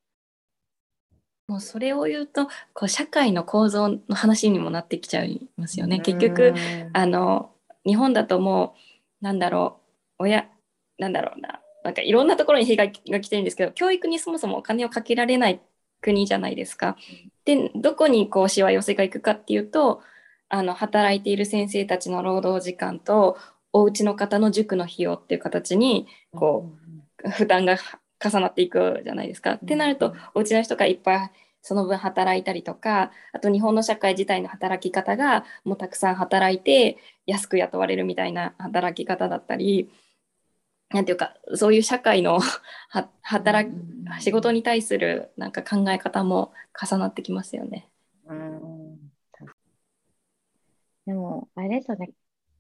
[1.48, 6.00] もうそれを言うとこう社会の構造の話にもなってきちゃいますよね。
[6.00, 6.54] 結局
[6.94, 7.52] あの
[7.86, 8.76] 日本だとも
[9.22, 9.82] うなんだろ
[10.18, 10.48] う親
[10.98, 15.60] なんだろうななんかいろんなところに被害が来てるんですけど教育にそもそもお金をかけられない
[16.02, 16.98] 国じゃないですか。
[17.46, 20.02] でどこにこうしわ寄せがいくかっていうと
[20.50, 23.38] あの働いている先生たちの労働時間と
[23.74, 26.70] お家の方の塾の費用っていう形にこ
[27.26, 27.78] う負担が
[28.24, 29.54] 重なっていくじゃないですか。
[29.54, 39.90] ってなるとお家の人がいっぱいその分働いたりとかあと日本の社会自体の働き方がもうたくさん働いて安く雇われるみたいな働き方だったり
[40.94, 42.40] なんていうかそういう社会の
[43.22, 43.76] 働き
[44.22, 47.90] 仕事に対するなんか考え方も重なってきますよね。
[48.26, 48.98] うん、
[51.06, 52.12] でもあれですよね。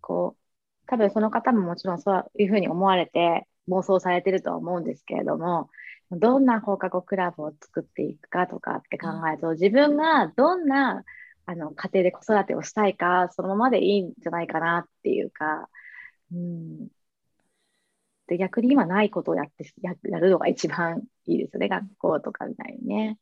[0.01, 5.69] こう多分その方ももちろんそういうふうに思われて妄想されてるとは思うんですけれども
[6.11, 11.03] どんな放課後クラブを作っていくかとかって考えると自分がどんな
[11.45, 15.69] あの家庭で子育てをしたいかそのままでいいんじゃないかなっていうか、
[16.33, 16.87] うん、
[18.31, 23.17] で逆に今ないことをやってややるのが一番いいですね学校とかみたいにね。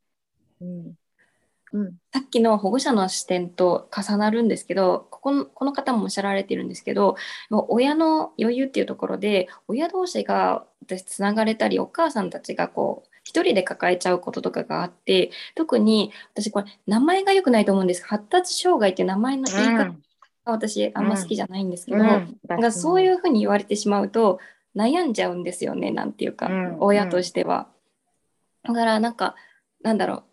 [0.61, 0.93] うん。
[1.71, 7.15] うん、さっきの保護者の視点と重なるんですけどここのこの方もおっしゃられてるんですけど
[7.51, 18.03] 親の余裕っていうところで親同士が私つながれたりお母さんたちがこう一人で抱えちゃうこととかがあって特に私これ名前が良くないと思うんです。
[18.03, 19.95] 発達障害っていう名前の言い方が
[20.45, 22.37] 私あんま好きじゃないんですけど、うん。
[22.63, 24.39] うん、そういうふうに言われてしまうと
[24.75, 27.67] 悩んじゃうんですよねなんていうか、うん、親としては。
[28.63, 29.35] だからなんか
[29.81, 30.23] なんだろ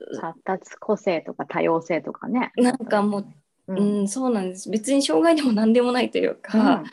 [0.00, 0.20] う。
[0.20, 2.52] 発達個性とか多様性とかね。
[2.56, 3.26] なんかもう、
[3.68, 4.70] うん、うん、そうなんです。
[4.70, 6.90] 別に障害でも何でもないというか、うん、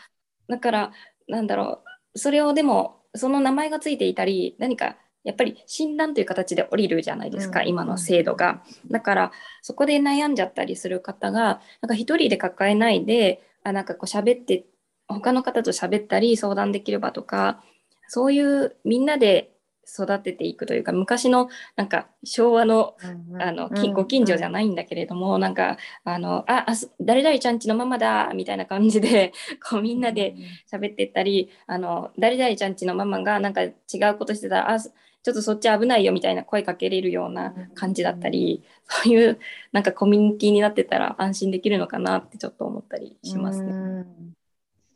[0.47, 0.91] だから
[1.27, 1.83] なんだろ
[2.15, 2.19] う。
[2.19, 8.63] それをでもその名前がついていたり何かやっぱり診断という形で降りるじゃないですか、うん、今の制度が。
[8.89, 14.65] だからそこで悩んじゃったりする方がなんか一人で抱えないであなんかこう喋って
[15.13, 17.63] 他の方と喋ったり相談できる場とか
[18.07, 19.53] そういうみんなで
[19.87, 22.95] 育てていくというか昔のなんか昭和の,、
[23.39, 29.33] あのご近所じゃないんだけれども、なんかあのああ誰々ちゃんちのママだみたいな感じで
[29.69, 30.35] こうみんなで
[30.71, 33.71] 喋ってったり、あの誰々ちゃんちのママがなんか違
[34.11, 39.39] うことしてたらあちょっとそっち危ないよみたいな声かけれるような感じだったり、そういう
[39.71, 44.05] なんかコミュニティになってたら安心できるのかなってちょっと思ったりしますね。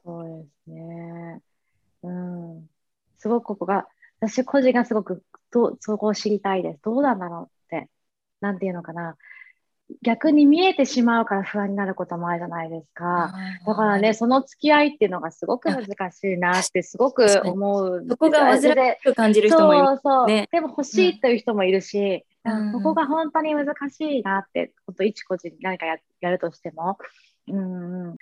[0.08, 1.41] そうですね。
[2.04, 2.70] うん。
[3.17, 3.88] すごくここが、
[4.22, 6.80] 私個人がすごくどそこを知りたいです。
[6.82, 7.89] どうなんだろうって。
[8.39, 9.17] なんていうのかな、
[10.02, 13.34] 逆に見えてしまうから不安になることもあるじゃないですか。
[13.65, 18.06] だからね、その付き合いっていうのがすごく難しいなってすごく思う。
[18.08, 18.72] そこが煩わし
[19.04, 19.86] く感じる人もいる。
[19.88, 26.98] そうそう、ね、でも欲しいという人もいるし、うん、ここが本当に難しいなって、本当一個人何かややるとしても、
[27.48, 28.15] うん、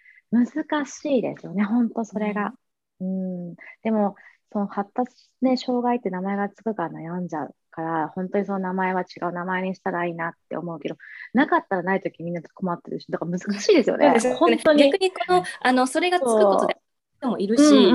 [0.43, 2.53] 難しいですよね、本当それが。
[2.99, 4.15] うん、でも、
[4.51, 10.95] その発達、ね、障害って名前がつくから悩んじゃうから、本当にその名前は違う名前にしたらいいなって思うけど、
[11.33, 14.13] なかったらないときみんな困ってるし、だから難しいですよね。
[14.13, 16.77] ね本当に逆にこのあのそれがつくことで
[17.17, 17.89] 人もいるし、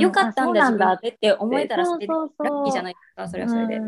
[0.00, 3.80] よかったんだって思えたらラッキーじゃないですか、それはそれで。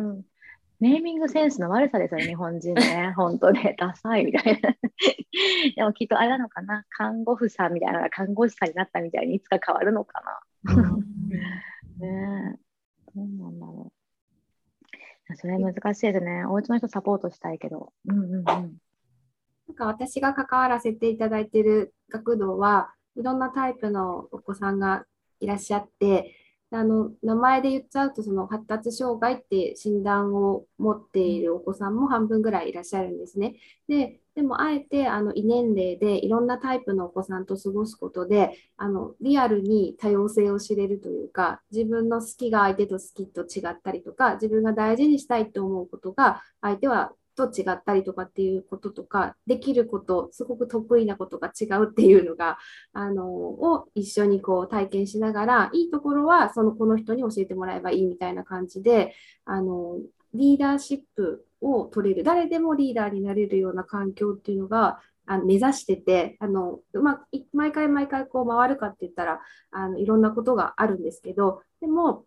[0.81, 3.13] ネーミングセンスの悪さですよね、日本人ね。
[3.17, 4.75] 本当ね、ダサいみたいな。
[5.77, 10.41] でもきっとあれなのかな、看護婦さんみたいなのが看護師さんになったみたいにいつか変わるのかな。
[11.99, 12.59] ね
[13.15, 13.93] どうなんだろ
[15.31, 15.37] う。
[15.37, 16.45] それ難しいですね。
[16.45, 17.93] お家の人サポートしたいけど。
[18.07, 18.45] うんうんうん。
[18.45, 18.63] な
[19.73, 25.07] んか私が関わらせていただいている学童はいろんなタイプのお子さんが
[25.41, 26.35] いらっしゃって、
[26.75, 33.55] あの名前で言っちゃうとその発達障害って診断を持っているお子さんも半分ぐらいいらっしゃるんですね。
[33.89, 52.59] ででもあえてあの異年齢でいろんなタイプのお子さんと過ごすことであのリアルに多様性を知れるというか自分の好きが相手と好きと違ったりとか自分が大事にしたいと思うことが相手はと違ったりとかっていうこととかできることすごく得意なことが違うっていうのが
[52.93, 59.99] あのを一緒にこう体験しながらいいところはそのこの人に教えてもらえばいいみたいな感じであの
[60.33, 67.21] リーダーシップを取れる誰でもリーダーになれるような環境っていうのがあの目指しててあの、ま、
[67.53, 72.25] 毎回毎回こう回るかって言ったらあのいろんなことがあるんですけどでも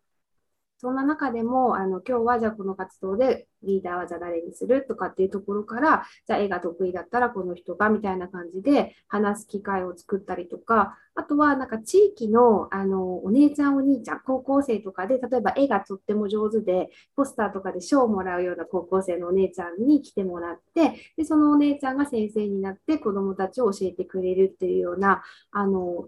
[0.80, 26.08] そんな中でも、あの今日はじゃあこの活動でリーダーはじゃあ誰にするとかっていうところから、じゃあ絵が得意だったらこの人がみたいな感じで話す機会を作ったりとか、あとはなんか地域のあのお姉ちゃんお兄ちゃん、高校生とかで、例えば絵がとっても上手で、ポスターとかで賞をもらうような高校生のお姉ちゃんに来てもらって、でそのお姉ちゃんが先生になって子どもたちを教えてくれるっていうような、あの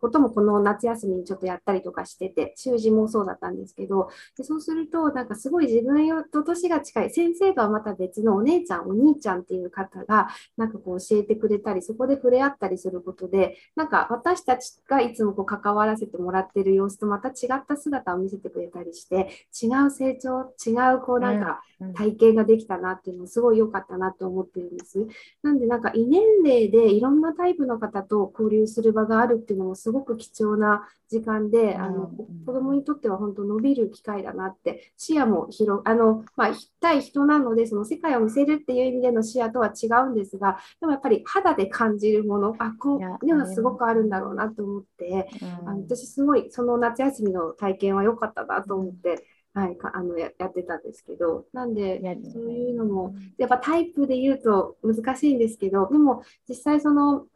[0.00, 19.28] こともこの夏休みにちょっとやったりとかしてて、習字もそうだったんですけど、でそうすると、なんかすごい自分と年が近い、先生とはまた別のお姉ちゃん、お兄ちゃんっていう方が、なんかこう教えてくれたり、そこで触れ合ったりすることで、なんか私たちがいつもこう関わらせてもらってる様子とまた違った姿を見せてくれたりして、
[19.62, 21.62] 違う成長、違うこうなんか
[21.94, 25.06] 体験ができたなっていうのすごい良かったなと思ってるんです。
[25.42, 32.10] なんでなんか異年齢でいろんなタイプの方と交流する場があるっていうのもすごく貴重な時間で、あの
[32.46, 36.50] 子どもにとっては本当伸びる機会だなって視野も広あの、まあ、
[36.80, 45.28] 対人なのでその世界を見せるっていう意味での視野とは違うんですがでもやっぱり肌で感じるものあこういうのはすごくあるんだろうなと思って、
[45.66, 49.26] あの私すごいその夏休みの体験は良かったなと思って。
[49.52, 52.00] はい、あのやってたんですけど、なんで、
[52.32, 57.26] そういうのも、やっぱタイプで言うと難しいんですけど、でも実際その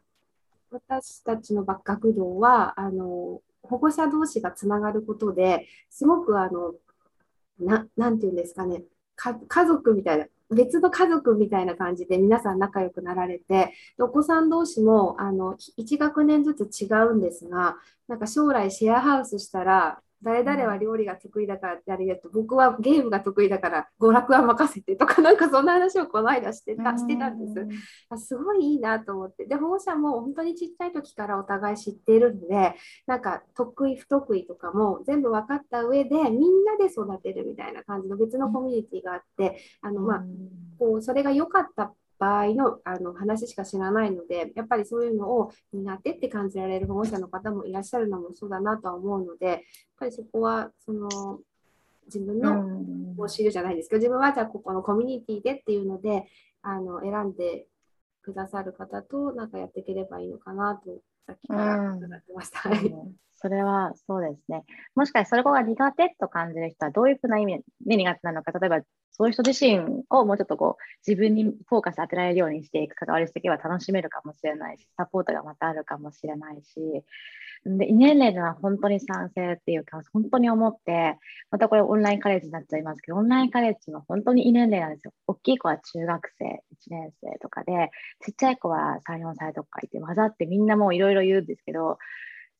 [0.71, 6.73] 私たちの学童はあの保護者同士がつながることですごくあの
[7.59, 8.83] ななんていうんですかね
[9.47, 27.47] 家族みたいな別の家族みたいな感じで皆さん仲良くなられてお子さん同士もあの1学年ずつ違うんですがなんか将来シェアハウスしたら誰々は料理が得意だからやるよと、僕はゲームが得意だから娯楽は任せてとか、 なんかそんな話をこの間してたしてたんで
[28.17, 28.25] す。
[28.25, 29.45] すごいいいなと思って。
[29.45, 32.73] で、保護者も本当にちっちゃい時からお互い知っているので、
[33.05, 40.23] なんか得意不得意とかも全部分かった上で、みんなで育てるみたいな感じの別のコミュニティがあって、あの、まあ、
[40.79, 49.59] こう、それが良かった場合のあの話しか知らないので、やっぱりそういうのを苦手って感じられる保護者の方もいらっしゃるのもそうだなとは思うので、やっ
[49.99, 51.39] ぱりそこはその
[52.05, 52.53] 自分の
[53.17, 56.25] 報酬じゃないですけど、自分はじゃあここのコミュニティでっていうので
[56.61, 57.67] あの選んで
[58.21, 62.69] くださる方となんかやっていければいいのかなとさっきから伺ってました。
[62.69, 64.63] うん それはそうですね。
[64.95, 68.81] もしかしてそれが苦手と感じる人はどういうふうな意味で苦手なのか、例えば
[69.17, 77.03] そういう人自身をもうちょっとこう自分にフォーカス当てられるようにしていく関わりしていけば楽しめるかもしれないし、サポートがまたあるかもしれないし、
[77.65, 81.17] で、異年齢では本当に賛成っていうか、本当に思って、
[81.49, 85.13] またこれオンラインカレッジになっちゃいますけど、オンラインカレッジは本当に異年齢なんですよ。
[85.27, 86.49] 大きい子は中学生、1
[86.89, 87.89] 年生とかで、
[88.23, 91.97] ちっちゃい子は3、4歳とかいて混ざってみんなもういろいろ言うんですけど、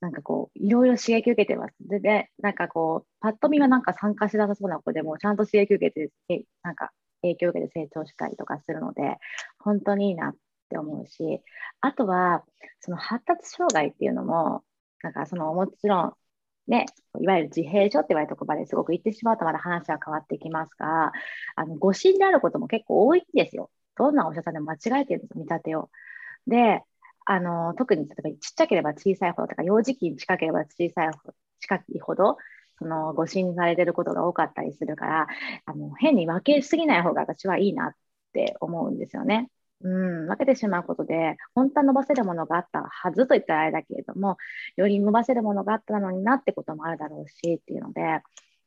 [0.02, 1.76] なんかこう、いろいろ刺激受けてます。
[1.82, 6.92] で、でなんかこう、パッと見はなんか参加しなさそうな子でも、ちゃんと刺激受けて、えなんか
[7.22, 9.18] 影響を受けて成長したりとかするので、
[9.60, 10.36] 本当にいいなっ
[10.70, 11.42] て思うし、
[11.82, 12.44] あとは、
[12.82, 14.64] その発達障害っていうのも、
[15.02, 16.14] なんかそのもちろん、
[16.68, 16.86] ね、
[17.22, 21.12] いわゆる自閉症って言われた言葉ですごく言ってしまうとまだ話は変わってきますが、
[21.56, 23.70] あの誤診であることも結構多いんですよ。
[23.98, 25.90] どんなお医者さんでも間違えてるんです、見立てを。
[26.48, 26.84] で、
[27.26, 32.38] あの特に例えばちっちゃければ小さいほどとか、幼児期に近ければ小さいほど近いほど、
[32.78, 35.28] その誤診されてることが多かったりするから、
[35.66, 37.92] あの変に分けすぎない方が私はいいなっ
[38.34, 39.50] て思うんですよね。
[39.82, 44.38] うん、分けてしまうことで、本当は伸ばせるものがあったはずと言ったらあれだけれども、
[44.78, 48.22] より伸ばせるものがあったのになってこともあるだろうしっていうので、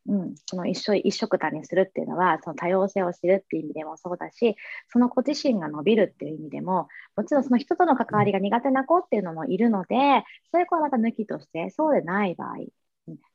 [0.07, 4.55] うん、その一緒一緒くたにするっていうのはその多様性を知るっていう意味でもそうだし
[4.87, 9.95] その子自身が伸びるっていう意味でももちろんその人との関わりが苦手な子っていうのもいるので
[10.51, 12.57] そういう子はまた抜きとしてそうでない場合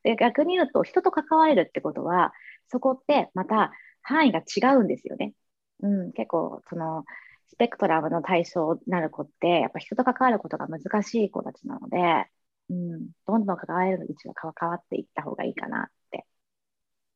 [0.02, 2.32] で逆に言うと人と関われるってことは
[2.68, 5.32] そこってまた範囲が違うんですよね。
[5.80, 7.04] うん、結構その
[7.48, 12.26] スペクトラムの対象になる子ってやっぱ人と関わることが難しい子たちなので、
[12.70, 15.88] うん、どんどん関われる位置が変わっていった方がいいかな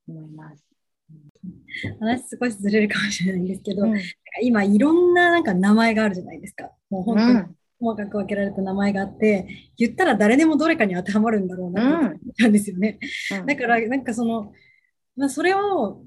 [0.09, 0.65] 思います。
[2.01, 4.01] 話少しずれるかもしれないんですけど、うん、
[4.43, 6.71] 今いろんななんか名前があるじゃないですか。
[6.91, 7.43] もう本当に
[7.81, 9.47] 細かく分けられた名前があって、
[9.77, 12.99] 言ったら誰でもどれかに当てはまるんだろうなってたんですよね。
[13.41, 14.53] うん、だからなんかその、
[15.17, 16.03] まあ、それを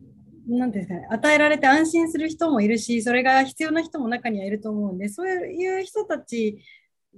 [0.47, 6.57] なんですかね、与えられて安心する人もいるし、それが必要な人も中にはいると思うんで、そういう人たち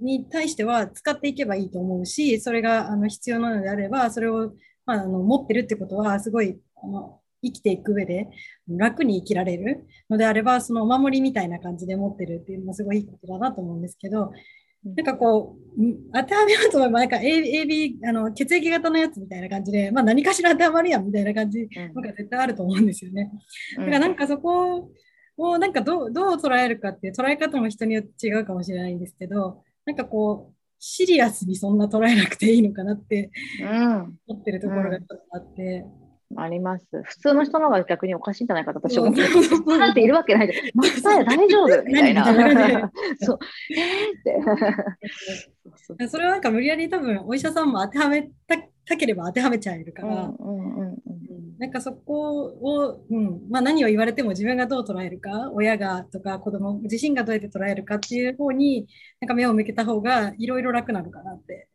[0.00, 4.52] に対しては使っていけばいいと思うし、それがあの必要なのであれば、それを、
[4.86, 8.28] まあ、あの持ってるってことは、すごいあの生きていく上で
[8.68, 14.32] 楽に生きられるのであれば、そのお守りみたいな感じで持ってるっていうのもすごいいいことだなと思うんですけど、
[14.84, 15.82] なんかこう、
[16.12, 23.30] 当てはめようと思えば、なんか AB、あの血液型のやつみたいな感じで、まあ何かしら当てはまるやんみたいな感じ、なんか絶対あると思うんですよね。
[23.78, 24.90] だからなんかそこ
[25.36, 33.30] を、なんかどうどう捉えるかっていう捉え方も人によって違うかもしれないんですけど、なんかこう、シリアスにそんな捉えなくていいのかなって
[34.26, 35.84] 思ってるところがちょっとあって。
[36.36, 36.86] あります。
[37.02, 39.22] 普通の人の方が逆におかしいんじゃないかと私は思って、
[39.78, 40.46] なんているわけない。
[40.46, 41.82] で、マッサー大丈夫？
[41.84, 42.24] みたいな。
[43.20, 43.38] そう。
[43.70, 44.22] えー、っ
[45.98, 46.08] て。
[46.08, 48.56] それはなんか無理やり多分お医者さんも当てはめた
[48.86, 50.30] たければ当てはめちゃえるから、
[51.58, 53.40] なんかそこを、うん。
[53.48, 58.86] まあ、何を言われても自分がどう捉えるか、親がとか子供自身がどうやって捉えるかっていう方に
[59.20, 61.68] なんか目を向けた方がいろいろ楽なのかなって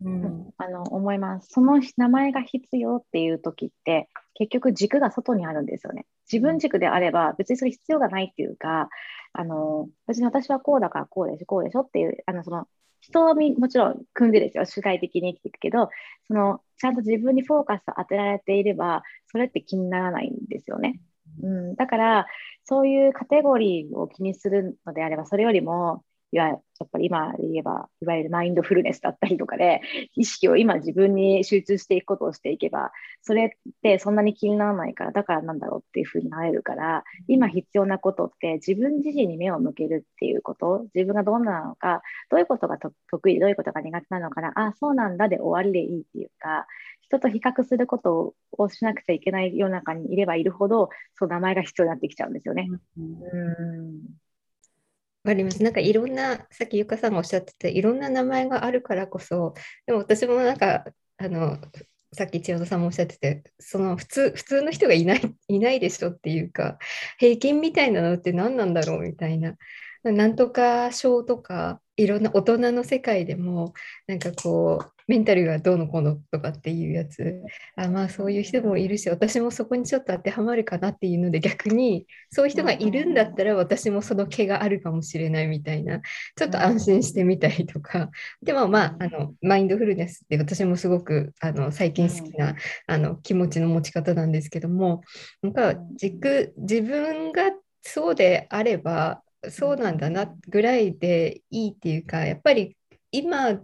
[0.00, 1.48] うん、あの思います。
[1.50, 6.06] その名前が必要っていう時って結局軸が外にあるんですよね。
[6.30, 8.88] 自分軸であれば別にそれ必要がないっていうか、
[9.32, 12.68] あの別に私はこうだからこうでしょこうでしょっていうあのその
[13.00, 15.90] 人はもちろん組んでですよ主体的に生きていくけど
[16.26, 21.00] そのちゃんと自分にフォーカス当てられていればそれって気にならないんですよね。
[21.42, 22.26] うん、だから
[22.64, 29.80] そういうカテゴリーを気にするのであればそれよりもいわやっぱり今で言えば、いわゆるマインドフルネスだったりとかで、
[30.14, 46.66] 意識を今自分に集中していくことをしていけば、それってそんなに気にならないから、だからなんだろうっていうふうになれるから、今必要なことって自分自身に目を向けるっていうこと、自分がどんなのか、どういうことが得意、どういうことが苦手なのかな、あ、そうなんだで終わりでいいっていうか、
[47.00, 52.68] 人と比較することをしなくちゃいけない世の中にいればいるほど、その名前が必要になってきちゃうんですよね。
[52.98, 54.02] うん、
[55.24, 55.62] わかります。
[55.62, 59.54] なんかいろんな、さっきゆかさんがおっしゃってていろんな名前があるからこそ、
[59.86, 60.84] でも私もなんか、
[61.18, 61.58] あの、
[62.14, 66.78] さっき千代田さんもおっしゃってて、その普通普通の人がいないいないでしょっていうか、
[67.18, 69.56] 平均みたいなのって何なんだろうみたいな。
[70.12, 73.74] なんとか症とか、いろんな大人の世界でも、
[74.06, 77.42] なんかこう、メンタルがどうのこうのとかっていうやつ。
[77.76, 86.00] あまあそういう人もいるし私もそこにちょっと当てはまるかなっていうので逆にそういう人がいるんだったら私もその毛があるかもしれないみたいな。
[86.36, 88.10] ちょっと安心してみたりとか。
[88.42, 92.54] でもまああのマインドフルネスって私もすごくあの最近好きな
[92.86, 95.00] あの気持ちの持ち方なんですけども
[95.42, 97.44] なんか軸自分が
[97.80, 102.76] そうであればそうなんだなぐらいでいいっていうかやっぱり
[103.12, 103.60] 今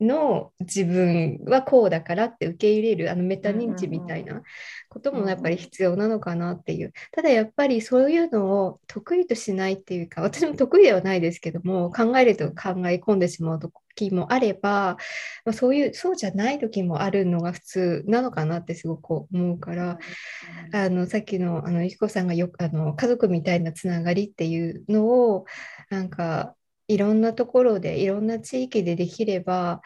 [0.00, 4.42] の自分はこうだからって受け入れるあのメタ認知みたいな
[4.88, 6.92] こともやっぱり必要なのかなっていう。
[7.12, 13.58] ただやっぱりそういうのを得意としないっていうか私も得意ではないですけども考えると考え込んでしまう
[13.94, 14.96] 時もあれば、
[15.44, 19.98] まあ、そういうそうじゃない時もあるのが普通なのかなってすごく思うから
[20.72, 25.46] あのさっきのあのゆきこさんがよあの家族みたいなつながりっていうのを
[25.90, 26.54] なんか
[26.88, 29.80] いろんなところでいろんな地域でできれば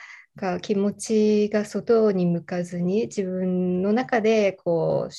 [0.62, 5.14] 気持ちが外に向かずに自分の中でこう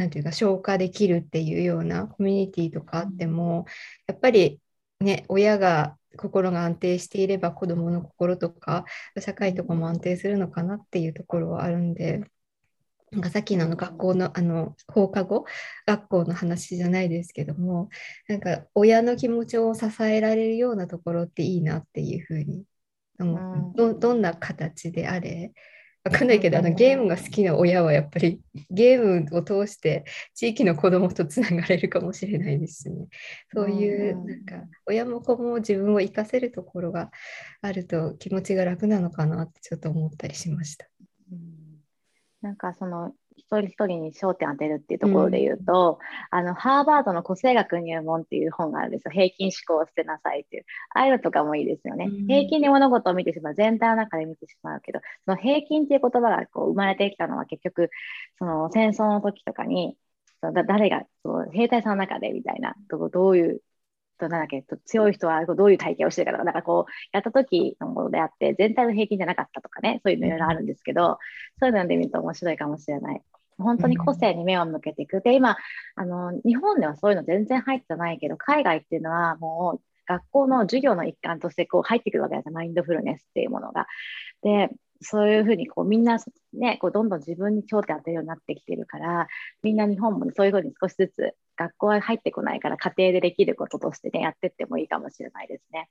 [0.00, 3.66] なんていうか消化できるっていうようなコミュニティとかあっても、
[4.06, 4.60] やっぱり
[5.00, 8.84] ね、親が心が安定していれば子どもの心とか
[9.18, 12.22] 社会とかも安定するのかなっていうところはあるんで。
[13.12, 15.44] なんかさっきのあの学校のあの放課後
[15.84, 17.88] 学校の話じゃないですけども
[18.28, 22.62] なんか親の気持ちを支えられるようなところっていいなっていうふうに
[23.18, 25.52] 思う、どどんな形であれ
[26.02, 28.40] わかんないけど、あのゲームが好きな親はやっぱり
[28.70, 33.08] ゲームを通して地域の子供とつながれるかもしれないですね。
[33.52, 34.54] そういう、なんか
[34.86, 37.10] 親も子も自分を生かせるところが
[37.60, 40.88] あると気持ちが楽なのかなってちょっと思ったりしました。
[42.40, 45.98] なんかその一人一人に焦点を当てるっていうところで言うと、
[46.32, 49.10] うん、あのハーバードの個性学入門っていう本があるんですよ。
[49.10, 50.64] 平均思考を捨てなさいっていう。
[50.94, 57.90] ああいうのとかもいいですよね、うん、平均で物事を見てしまう全体の中で見てしまうけどその平均っていう言葉がこう生まれてきたのは結局
[58.38, 59.96] その戦争の時とかに
[60.42, 63.60] 誰がその兵隊さんの中でみたいなどういう
[64.20, 71.18] となんだっけ強い人はどういう体験をしてるかとか、なんかこう、やった時のものであって、全体の平均じゃなかったとかね、そういうのいろいろあるんですけど、
[71.58, 73.22] そういうので見ると面白いかもしれない。
[73.58, 75.20] 本当に個性に目を向けていく。
[75.20, 75.56] で、今、
[75.96, 83.86] あの、日本ではそういうの全然入ってないけど、海外っていうのはもう、学校の授業の一環としてこう入ってくるわけですよ、マインドフルネスっていうものが。
[84.42, 84.70] で、
[85.02, 86.18] そういうふうにこうみんな、
[86.52, 89.28] ね、こうどんどん自分に頂点当てるようになってきてるから、
[89.62, 95.88] みんな日本も、ねそういうふうに少しずつ学校は入ってこないから家庭でできることとしてね、やってってもいいかもしれないですね。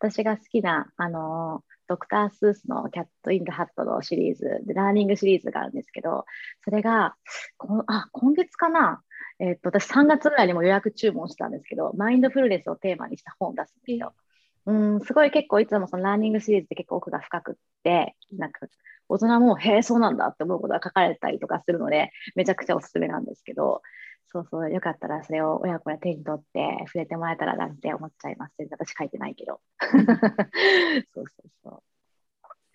[0.00, 6.24] 私が好きな、あのドクター・スースのキャット・イン・ド・ハットのシリーズで、ラーニングシリーズがあるんですけど、
[6.62, 7.16] それが、
[7.56, 9.02] こあ、今月かな？
[9.40, 14.14] えー、っと、私3月ぐらいにも予約注文したんですけど、マインドフルネスをテーマにした本を出すんですよ。
[14.68, 17.54] うん、すごい結構いつもそのラーニングシリーズって結構奥が深くっ
[17.84, 18.66] て、なんか
[19.08, 23.80] 大人も、へえ、そうなんだって思うことが書かれたりとかするので、めちゃくちゃおすすめなんですけど、
[24.26, 28.52] そうそう、よかったらそれを親子で手に取って触れてもらえたらなんて思っちゃいます。
[28.70, 29.60] 私書いてないけど。
[31.14, 31.82] そうそうそ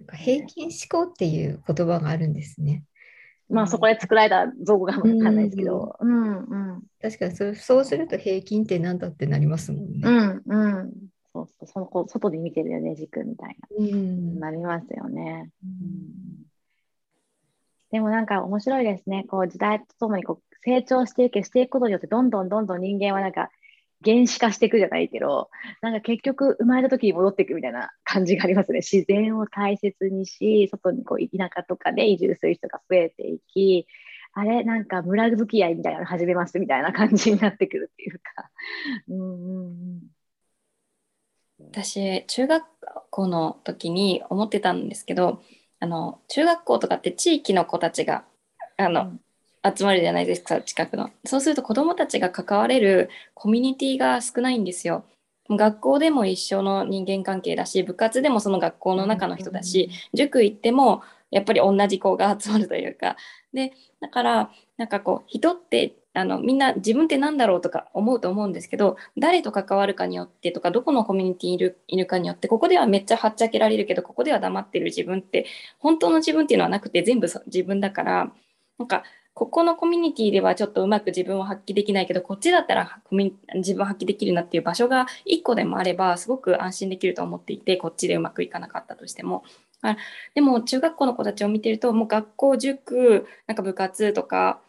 [0.02, 0.16] う。
[0.16, 2.86] 平均思考っていう言葉があるんですね。
[3.50, 10.02] まあそこで作られた造語かもわかんないですけど、うんうん、確かにそそうすると平均って何だってなりますもんね。
[10.04, 10.92] うんうん、
[11.34, 15.50] そうそうそのこ外で見てるよね軸みたいな、うん、なりますよね。
[15.64, 16.44] うん
[17.92, 19.24] でもなんか面白いですね。
[19.30, 23.52] こう時代とともにこう成長していく、していくことによって、どんどんどんどん人間はなんか
[24.04, 28.80] 原始化していくじゃないけど、なんか結局生まれた時に戻っていくみたいな感じがありますね。
[28.84, 33.86] 自然を大切にし、外にこう田舎とかで移住する人が増えていき、
[34.34, 38.50] あれなんか村付き合いみたいなの始めますみたいな感じになってくるっていうか。
[39.08, 40.02] うんうんうん、
[41.72, 42.64] 私、中学
[43.10, 45.42] 校の時に思ってたんですけど、
[45.80, 48.24] あの中学校とかって地域の子たちが
[48.78, 49.20] あの、うん。
[49.66, 51.10] 集まるじゃないですか近くの。
[51.26, 55.06] そうすると子どもたちが関われるコミュニティが少ないんですよ。
[55.50, 61.02] 学校でも一緒の人間関係だし部活でもその学校の中の人だし、塾行っても
[61.32, 63.16] やっぱり同じ子が集まるというか。
[63.54, 75.48] でだからなんかこう人ってあのみんな自分って何だろうとか思うと思うんですけど誰と関わるかによってとかどこのコミュニティにいるいるかによってここではめっちゃはっちゃけられるけどここでは黙ってる自分って
[75.80, 78.32] 本当の自分っていうのはなくて全部自分だから
[78.78, 79.04] なんか
[79.34, 83.00] ここのコミュニティではちょっとうまく自分を発揮できないけど、こっちだったら
[83.56, 89.44] 自分を発揮できるなっていう場所が1個でもあれば、すごく安心できると思っていて、こっちでうまくいかなかったとしても。
[89.82, 89.98] あ
[90.36, 94.62] でも、中学校の子たちを見てると、もう学校、塾、なんか部活とか、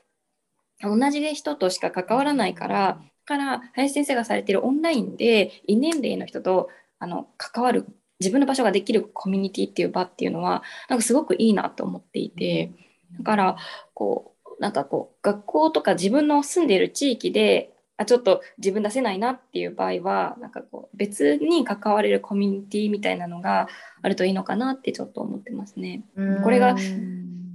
[0.89, 6.69] 同じ人としか関わらないから、から、林先生がされているオンラインで、異年齢の人と
[6.99, 7.87] あの関わる、
[8.21, 12.73] 自分の場所ができるコミュニティっていう場っていうのは、なんかすごくいいなと思っていて、
[13.19, 13.57] だから、
[13.95, 23.69] こう、なんかこう学校とか自分の住んでいる地域であちょっと自分出せないなっていう場合はなんかこう別に関われるコミュニティみたいなのが
[24.03, 26.03] あるといいのかなってちょっと思ってますね。
[26.43, 26.77] これが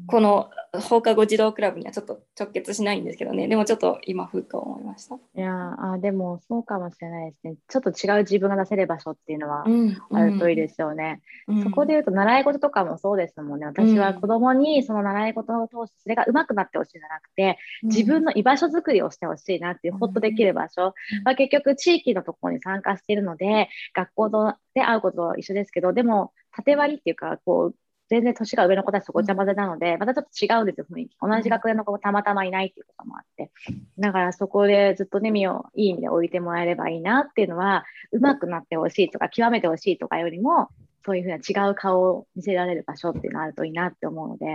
[0.10, 3.48] この放課後児童クラブにはちょっと直結しないんですけどね。
[3.48, 5.16] でもちょっと今ふっと思いました。
[5.16, 7.56] いやあでもそうかもしれないですね。
[7.68, 9.66] ちょっと違う自分が出せる場所っていうのは
[10.12, 11.58] あるといいですよね、うん。
[11.58, 13.66] うん、そこで言うと習い事とかもそうですもんね。
[13.66, 20.94] 私は子供にその習い事を通してそれが上手くなってほしいんじゃなくて自分の居場所づくりをしてほしいなっていうほっとできる場所、
[21.24, 27.76] まあ、結局地域のところに参加しているので学校で会うことは一緒ですけどでも縦割りっていうかこう
[28.10, 31.16] 全然年が上の子たちとごちゃ混ぜなので、またちょっと違うんですよ、雰囲気。
[31.22, 33.52] 同じ学年の子がたまたまいないっていうこともあって。
[34.00, 40.70] だからそこでずっとね、身をいい意味で置いてもらえればいいなっていうのは、上手くなってほしいとか、極めてほしいとかよりも、
[41.06, 41.36] そういうふうな
[41.68, 44.46] 違う顔を見せられる場所っていうのがあるといいなって思うので、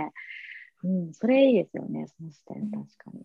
[0.83, 3.21] うん、それいいですよね、その視点、確かに。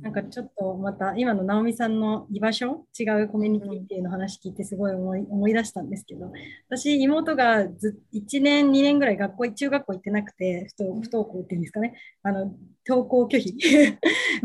[0.00, 6.32] なんかちょっとまた今の直美さんの居場所違うコミュニティっていうの話聞いてすごい思い思い出したんですけど
[6.70, 11.94] 私妹がず1年2年ぐらい学校中学校行ってなくて不登不登校っていうんですかね。
[12.22, 12.54] あの
[12.88, 13.52] 登校拒否。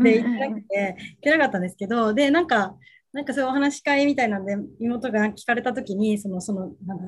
[0.02, 2.76] で行ってなくて行けなかったんですけどでなんか
[3.12, 7.04] なんかそういうお話し会みたいなんで妹が聞かれた時にそのそのなんだ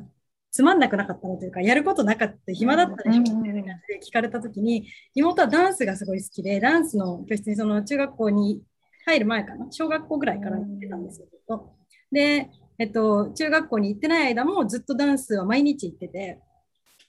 [0.54, 8.62] つまんなくなかったのというか、やることなかった、暇だったでしょって聞かれたときに、妹はダンスがすごい好きで、ダンスの教室にその中学校に
[9.04, 11.72] 入る前かな、小学校ぐらいから行ってたんですけど、
[12.12, 16.38] で、えっと、中学校に行ってない間もずっとダンスは毎日行ってて、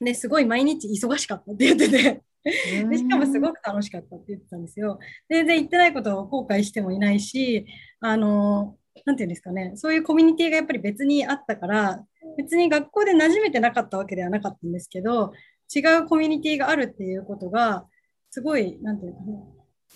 [0.02, 4.98] ですごい毎日忙しかったって言ってて、でしかもすごく楽しかったって言ってたんですよ。
[5.30, 7.68] 全然行ってないことを後悔してもいないし、
[8.00, 8.76] あの、
[9.06, 12.04] なんていうんですかね、そういうコミュニティがやっぱり別にあったから、
[12.38, 15.34] 別に学校で馴染めてなかったわけではなかったんですけど、
[15.74, 17.86] 違うコミュニティがあるっていうことが、
[18.30, 19.38] すごい、なんていうかね、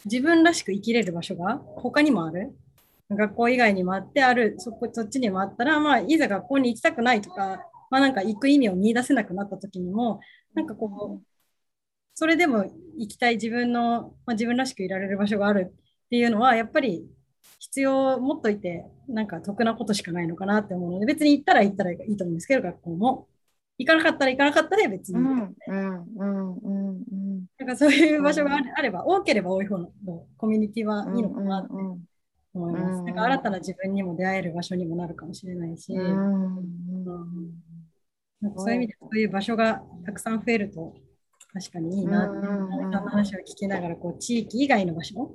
[0.06, 2.56] 自分らしく生きれる場所が他にもある。
[3.10, 7.60] 学校以外にもあってある、そこそっちにもあったら、まあ、いざ学校に行きたくないとか、
[7.90, 10.20] まあ、なんか行く意味を見出せなくなった時にも、
[10.54, 11.26] なんかこう、
[12.14, 12.66] それでも
[12.98, 17.10] 行きたい自分の、まあ、自分らしくいられる場所があるっていうのは、やっぱり
[17.60, 23.28] 必要持っといて、なんか得なことしかないのかなって思うので、別に行ったら行ったらいいと思うんですけど、学校も。
[23.80, 25.32] 行かなかったら行かなかったで別に、な
[27.66, 29.90] んかそういう場所があれば、多ければ多い方の
[30.38, 31.74] コミュニティはいいのかなって
[32.54, 33.04] 思います。
[33.04, 36.04] なんか新たな自分にも出会える場所にもなるかもしれないし、な
[38.50, 40.94] んかそういう意味でそういう場所がたくさん増えると
[41.54, 45.32] 確かにいいなって、うん、の話を聞きながらこう地域以外の場所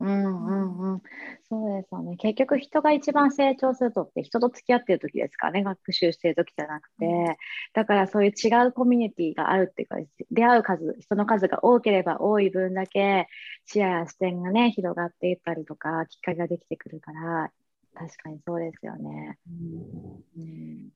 [0.00, 1.02] うんうんうん、
[1.48, 2.16] そうですよね。
[2.16, 5.64] 結局人が一番成長するとって人と付き合ってる時ですかね。
[5.64, 7.36] 学習してる時じゃなくて。
[7.72, 9.96] だからそういう違うコミュニティがあるっていうか、
[10.30, 13.26] 出会う数、人の数が多ければ多い分だけ
[13.66, 17.50] 視野や視点がね、広がっていったりとか、きっかけができてくるから、
[17.94, 19.38] 確かにそうですよね。
[19.48, 20.88] うん、うん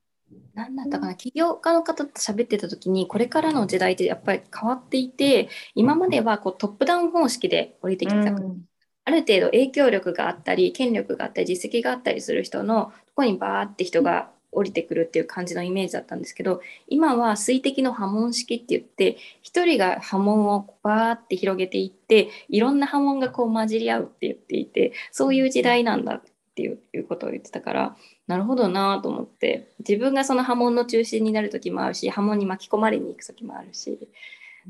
[0.55, 8.61] 何だったかな起業家の方と喋ってた時にこれからの時代ってやっぱり変わっていて今まではこうトップダウン方式で降りてきた、うん、
[9.05, 26.21] ある程度影響力があったり権力があったり実績があったりする人のとこにバーって人が降りてくるっていう感じのイメージだったんですけど今は水滴の波紋式って言って1人が波紋をバーって広げていっていろんな波紋がこう混じり合うって言っていてそういう時代なんだっ
[26.55, 27.95] ていうことを言ってたから
[28.27, 34.07] なるほどなと思って自分がその波紋の中心になる時もあるし波紋に巻き込まれに行く時もあるし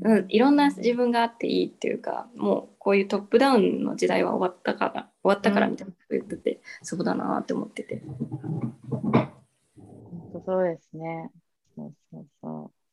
[0.02, 8.02] うん、いろんな自分があっていいっていうかもうこういうトップダウンの時代は終わったから終わったからみたいなこと言ってて、そうだなって思ってて。
[10.46, 11.30] そうですね。
[11.76, 12.84] そうそうそう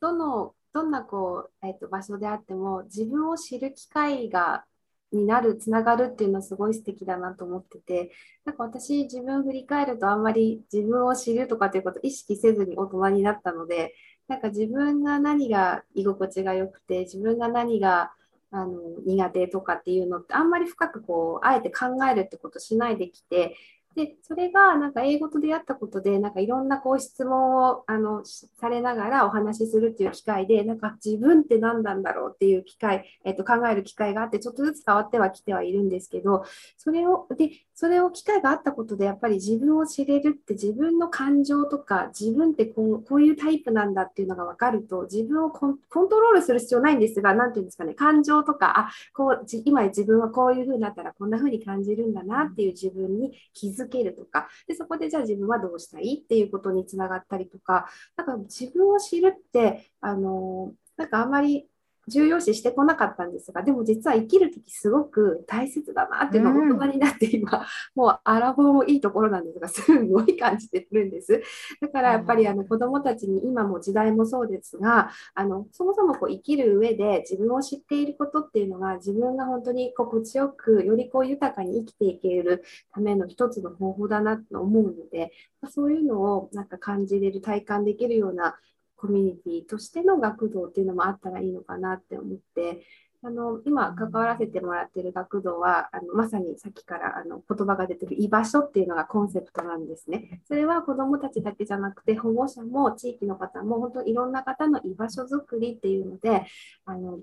[0.00, 4.64] どのどんなこう、えーと、場所であっても自分を知る機会が
[5.12, 8.10] になるつながるっていうのはすごい素敵だなと思ってて
[8.46, 13.94] なんか私自分振り返るとあんまり自分を知るとかっていうことを意識せずに大人になったので
[14.32, 18.12] なんか自分が何が居心地が良くて自分が何が
[18.50, 23.54] あの苦手とかっていうのってあんまり深くこうあえて考えるってことしないできて
[23.94, 36.44] で、それがなんか英語と出会ったことで、なんかいろんなこう質問をあのされながらお話しするっていう機会で、なんか自分って何なんだろうっていう機会、えっと、考える機会があって、ちょっとずつ変わってはきてはいるんですけど、
[36.78, 61.66] それを、で、それを機会があったことで、やっぱり自分を知れるって自分の感情とか、自分ってこうこういうタイプなんだっていうのが分かると、自分をコントロールする必要ないんですが、なんていうんですかね、感情とか、あ、こう、今自分はこういう風になったらこんな風に感じるんだなっていう自分に気づづけるとかでそこでじゃあ自分はどうしたいっていうことにつながったりとかなんか自分を知るってあのなんかあんまり
[62.08, 71.42] 重要視してこなかったんですが、でも実は生きる時すごく大切だなっていうのを大人になって今、うん、もうあらぼもいいところなんですが、すごい感じてるんです。
[71.80, 85.32] だからやっぱりあの子どもたちに今も時代もそうですが、あのそもそもこう生きる上で自分を知っていることっていうのが自分が本当に心地よく、よりこう豊かに生きていけるための一つの方法だなと思うので、
[85.70, 88.56] そういうのをなんか感じれる、体感できるような
[89.02, 92.86] コミュニティとしての学童っていうのもあったらいいのかなって思って
[93.24, 100.40] あの今関わらせてもらってる学童はあのまさにさっきからあの言葉が出てる居場所っていうのがコンセプトなんですね。
[100.46, 106.46] それは子どもたちだけじゃなくて保護者も地域の方も本当いろんな方の居場所づくりっていうので
[106.84, 107.18] あの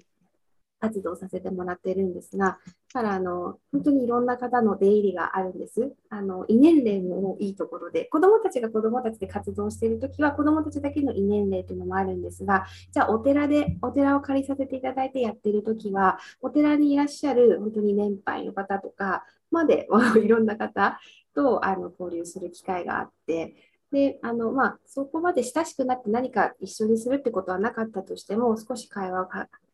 [0.81, 2.57] 活動させてもらってるんですが
[2.91, 5.93] からあの本当にいろんな方の出入りがあるんです。
[6.09, 19.87] あの異年齢もいいところで、子どもたちが子どもたちで活動しているときは、子どもたちだけの異年齢というのもあるんですが、じゃあお寺で、お寺を借りさせていただいてやっているときは、お寺にいらっしゃる本当に年配の方とかまで、
[20.23, 20.99] いろんな方
[21.35, 23.55] とあの交流する機会があって、
[23.91, 29.27] であのまあ、そこまで親しくなって何か一緒にするってことはなかったとしても、少し会話を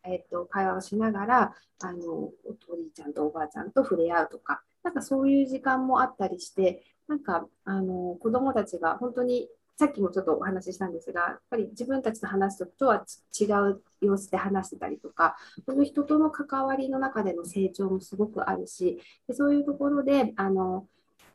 [0.08, 2.32] えっと、会話をしながらあのお
[2.78, 9.47] じいちゃんとおばあちゃんと触れ合うとか、なんかそういう時間もあったりして、なんかあの子どもたちが本当に
[9.78, 13.06] さっきもちょっとお話ししたんですが、やっぱり自分たちと話すときとは
[13.39, 15.36] 違う様子で話してたりとか、
[15.66, 20.88] その人との関わりの中での成長もすごくあるし、でそういうところであの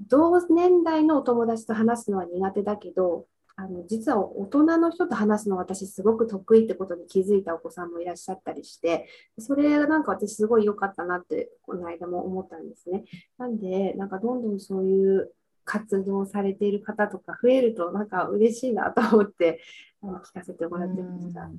[0.09, 3.27] 同年代のお友達と話すのは苦手だけど、
[3.61, 9.07] あの実は大人の人と話すの私すごく得意ってことに気づいたお子さんもいらっしゃったりして
[9.39, 13.05] それがなんか私すごい良かったなってこの間も思ったんですね。
[13.37, 15.31] なんでなんかどんどんそういう
[15.67, 19.61] 活動されている方とか増えるとなんか嬉しいなと思って
[20.03, 21.51] 聞かせてもらってました。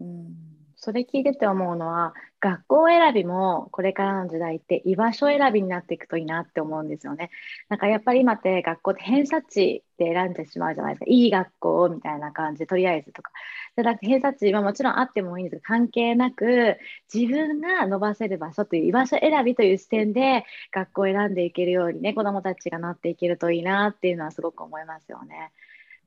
[0.00, 0.51] うん
[0.84, 7.30] それ聞いてて思うのは学校選びもこれからの時代って居場所選びになっていくといいなって思うんですよね。
[7.68, 11.04] なんかやっぱり今って学校って偏差値で選んでしまうじゃないですか。
[11.06, 13.30] いい学校みたいな感じでとりあえずとか。
[13.76, 16.78] でだ偏差値はもちろんあってもいいんですけど関係なく
[17.14, 25.52] 自分が伸ばせる場所という居場所選びという視点で学校を選んでいけるようにね子どもたちがなっていけるといいなっていうのはすごく思いますよね。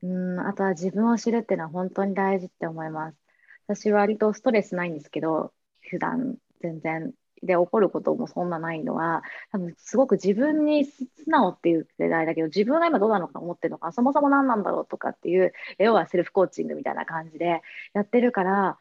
[0.02, 3.25] うんあとは自分を知るっていうのは本当に大事って思います。
[3.66, 5.52] 私は割とストレスないんですけど、
[5.90, 7.12] 普段全然。
[7.42, 17.62] で、起こることもそんなないのは、多分すごく自分に素直っていう世代だけど、自分が今どうなのか思ってるのか、そもそも何なんだろうとかっていう、要はセルフコーチングみたいな感じで
[17.92, 18.78] やってるから、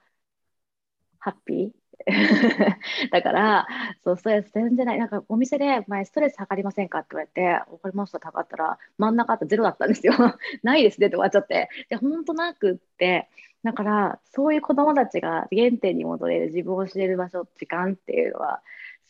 [1.20, 1.72] ハッピー？
[3.12, 3.68] だから、
[4.04, 5.00] そう、ストレス全然ない。
[5.00, 10.14] なんかお店で前ストレス測りませんかって言われて、わかりました、測ったら真ん中あったゼロだったんですよ。
[10.64, 11.70] ないですねって終わっちゃって。
[11.90, 13.30] で、本当なくって、
[13.66, 18.62] だからそういう子どもたちが原点に戻れる自分を知れる場所時間っていうのは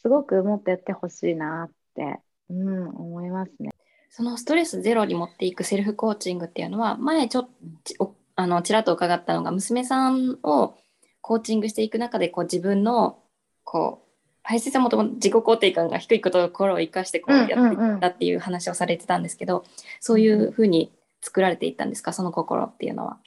[0.01, 3.71] すごくもっとやってほしいなって、うん、思いますね。
[4.09, 7.49] そのストレスゼロに持っていくセルフコーチングっていうのは前ちょっ
[7.97, 10.77] とあのちらっと伺ったのが娘さんを
[11.19, 13.19] コーチングしていく中でこう自分の
[13.65, 14.05] こう
[14.43, 19.65] 林さんもとも自己肯定感が低いところを生かしてこうやっていったっていう話をされてたんですけど、
[19.99, 23.17] そういうふうに作られていったんですかその心っていうのは。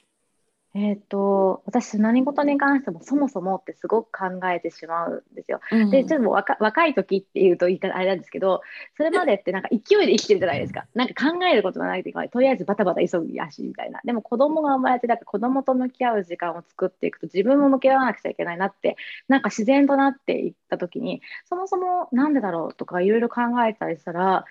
[0.75, 5.61] えっ、と、私、何事に関してもそもそもってすごく考えてしまうんですよ。
[5.71, 8.61] うん、で、ちょっと若若い時っていうと言い方あれなんですけど、
[8.95, 10.85] それまでってなんか勢いで生きてるじゃないですか。
[10.93, 13.99] なんか考えることがないというか、とりあえずバタバタ急ぎやしみたいな。
[14.03, 18.95] でも子供が生まれて、だから子供と向き合う時間を作っていくと自分も向き合わなくちゃいけないなって、
[19.27, 24.45] なんか自然となっていった時に、そもそもなんでだろうとかいろいろ考えたりしたら、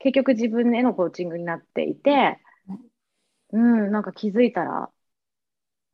[0.00, 2.38] 結局自分へのコーチングになっていて、
[3.52, 4.90] うん、なんか気づいたら、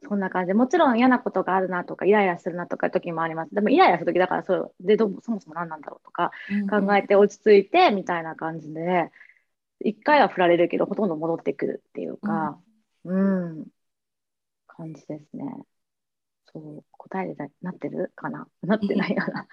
[0.02, 0.48] そんな感じ。
[0.48, 3.54] で、もちろん嫌なことがあるなとか、イライラするなとか時もあります。
[3.54, 6.30] でも、イライラする時だから、それでどそもそも何なんだろうとか
[6.70, 9.10] 考えて落ち着いてみたいな感じで、
[9.80, 12.58] 一回は振られるけど、ほとんど戻ってくるっていうか、
[13.04, 13.66] うん、うん、
[14.66, 15.44] 感じですね。
[16.52, 18.46] そう、答えでなってるかな？
[18.62, 19.46] なってないかな。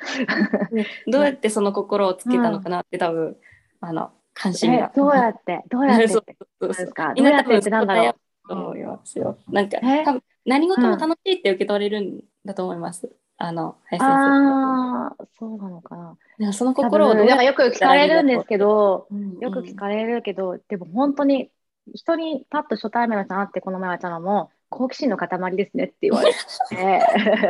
[1.11, 3.37] どうやってその心をつけたのかなって、多分、
[3.81, 4.91] あの、関心が。
[4.95, 6.13] どうやって、どうやってで
[6.73, 8.13] すかどうやってってなんだろう？
[8.13, 8.19] と
[8.49, 9.37] 思いますよ。
[9.49, 13.09] なんか、多分何事も楽しいって受け取れるんだと思います。
[13.37, 14.13] あの、林先生。
[14.13, 16.17] ああ、そうなのかな。
[16.37, 19.07] なんかその心をどうやよく聞かれるんですけど、
[19.41, 21.51] よく聞かれるけど、でも本当に
[21.93, 26.33] 人にパッと初対面の人会ってこの前会ったのも、好奇心の塊ですねって言われ
[26.69, 26.99] て、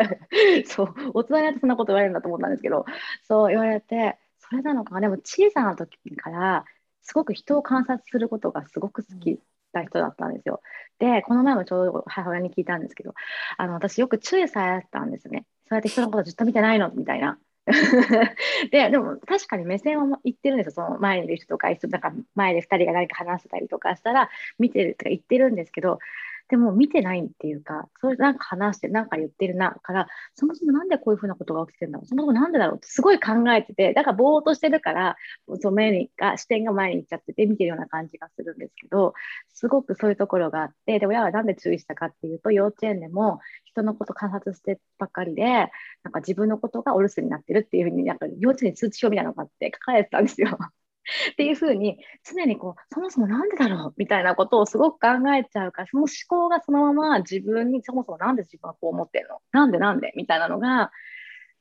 [0.68, 2.86] そう、大人になってそんなこと言われるんだと思ったんですけど、
[3.24, 5.02] そう言われて、それなのかな。
[5.02, 6.66] でも小さな時から
[7.02, 9.40] すごく人を観察することがすごく好き
[9.76, 10.62] た人だったんですよ。
[11.00, 13.14] で、この前もちょうど母親に聞いたんですけど、
[13.58, 15.46] あの私よく注意されたんですね。
[15.68, 16.90] そうやって人のことずっと見てないの？
[16.92, 17.38] みたいな。
[18.72, 26.00] ででも確かに目線は言ってるんですよ、その前にいる人とか、なんか前で2人が何か話してたりとかしたら、見てるとか言ってるんですけど、
[26.48, 35.18] でも見てないっていうか、それなんか話して、なんか言ってるな、から、そもそもなんでこういうふうなことが起きてるんだろう、そもそもなんでだろうってすごい考えてて、だからぼーっとしてるから、
[35.60, 39.14] その目にが視点が前に行っちゃってて、見てるような感じがするんですけど、
[39.54, 50.58] すごくそういうところがあって、で、親はなんで注意したかっていうと、幼稚園でも人のこと観察してばっかりで、なんか自分のことがお留守になってるっていうふうに、なんか幼稚園に通知書みたいなのがあって書かれてたんですよ。
[51.32, 59.42] っていうふうに常にこうそもそもなんでだろうみたいなことをすごく考えちゃうからその思考がそのまま自分にそもそもなんで自分はこう思ってるの？
[59.52, 60.92] なんでなんでみたいなのが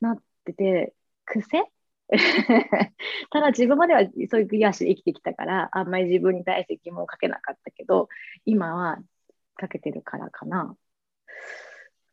[0.00, 0.94] なってて
[1.26, 1.70] 癖？
[3.30, 8.08] ただ自分まではそういうクリアして生きてきたからあんまり自分に対して疑問をかけなかったけど
[8.44, 8.98] 今は
[9.56, 10.76] かけてるからかな。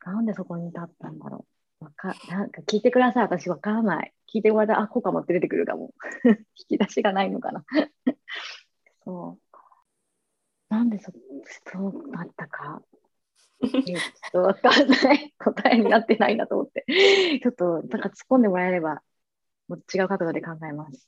[0.04, 1.61] なんでそこに立ったんだろう。
[1.90, 3.24] かなんか聞いてください。
[3.24, 4.14] 私わからない。
[4.34, 5.94] 聞いてもらったらあこうかもって出てくるかも。
[6.26, 6.36] 引
[6.70, 7.66] き出しがないのかな。
[9.04, 9.52] そう。
[10.70, 11.12] なんでそ
[11.72, 12.82] そうなったか。
[13.62, 15.34] ちょっとわかんない。
[15.38, 16.86] 答えになってないなと思って。
[17.42, 19.02] ちょっとなんか突っ込んでもらえれば
[19.68, 21.08] もう違う角度で考えます。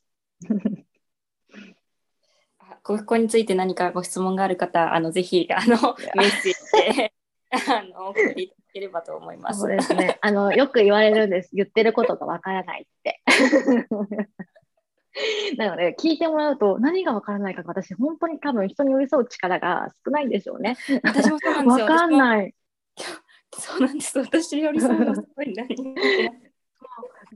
[2.59, 7.13] あここについて何かご質問がある方、あのぜひあのメッセージで
[7.51, 9.61] あの送っていただければと思います。
[9.61, 10.17] そうですね。
[10.21, 11.49] あのよく言われるんです。
[11.55, 13.21] 言ってることがわからないって。
[15.57, 20.75] なので聞いてもらうと何がわからないかが私本当に多分人に寄り添う力が少ないんでしょうね。
[21.03, 21.85] 私もそうなんですよ。
[21.85, 22.17] わかんい。
[22.17, 22.55] ない。
[23.55, 24.17] そうなんです。
[24.17, 25.93] 私よりそうがすごい何も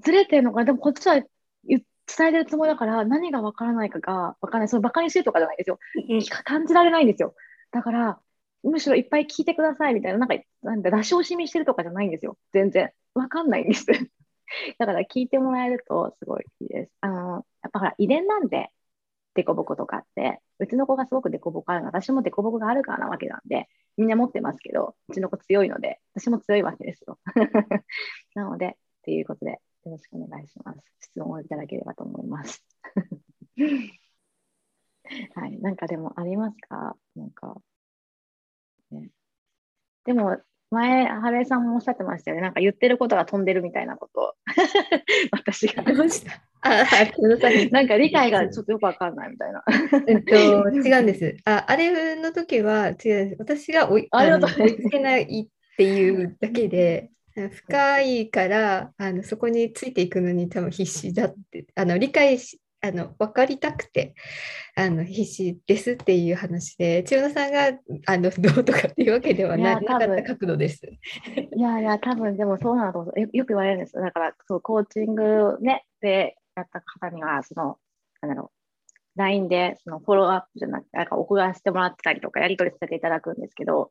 [0.01, 1.21] ずれてるのかなでもこっちは
[1.63, 1.83] 言
[2.17, 4.69] 伝えてるつもりだから何がわからないかがわからない。
[4.69, 5.77] そのバカにしてるとかじゃないですよ。
[6.09, 7.35] うん感じられないんですよ。
[7.71, 8.19] だから、
[8.63, 12.37] むしろいっぱい聞いてくださいみたいな、なんか、なんだ、出し惜しみしてるとかじゃないんですよ。
[12.53, 12.91] 全然。
[13.13, 13.85] わかんないんです。
[14.79, 16.91] だから聞いてもらえるとすごいいいです。
[17.01, 18.71] あの、やっぱほら、遺伝なんで、
[19.35, 27.19] デコボコとかって、うちの子がすごくデコボコあるの、私もデコボコがあるからなわけなんで、みんな持ってますけど、うちの子強いので、私も強いわけですよ。
[28.35, 28.71] なので、っ
[29.03, 29.59] ていうことで、よ
[29.91, 30.79] ろしくお願いします。
[31.01, 32.63] 質問をいただければと思います。
[35.35, 36.97] はい、なんかでもありますか？
[37.15, 37.61] なんか、
[38.91, 39.09] ね。
[40.05, 40.37] でも、
[40.69, 42.41] 前、原江さんもおっしゃってましたよね。
[42.41, 44.35] なんか言ってることが飛んでるみたいなこと。
[45.31, 45.83] 私が。
[46.61, 46.85] あ、
[47.71, 49.63] なんか理解がちょっとよくわかんないみたいな。
[50.07, 51.37] えっと、違うんです。
[51.45, 53.35] あ、あれの時は違う。
[53.39, 57.11] 私が追いつけないっていうだけで、
[57.51, 64.15] 深いからあのそこについていくのに多分必死だって、あの理解し、あの分かりたくて
[64.75, 70.81] あの必死ですっていう話で、千代野さんがあのどうとかっていうわけではいなやなかった角度です。
[71.55, 73.19] いやいや、多分でもそうなんだと思う。
[73.19, 74.03] よよく言われるんですよ。
[74.03, 77.77] だから、そう、コーチングね、でやった方には、その、
[78.21, 78.51] なんだろ
[79.15, 83.85] う、LINE でそのフォローアップじゃなくて、なんか送らせてもらってたりとか、やり取りさせていただくんですけど、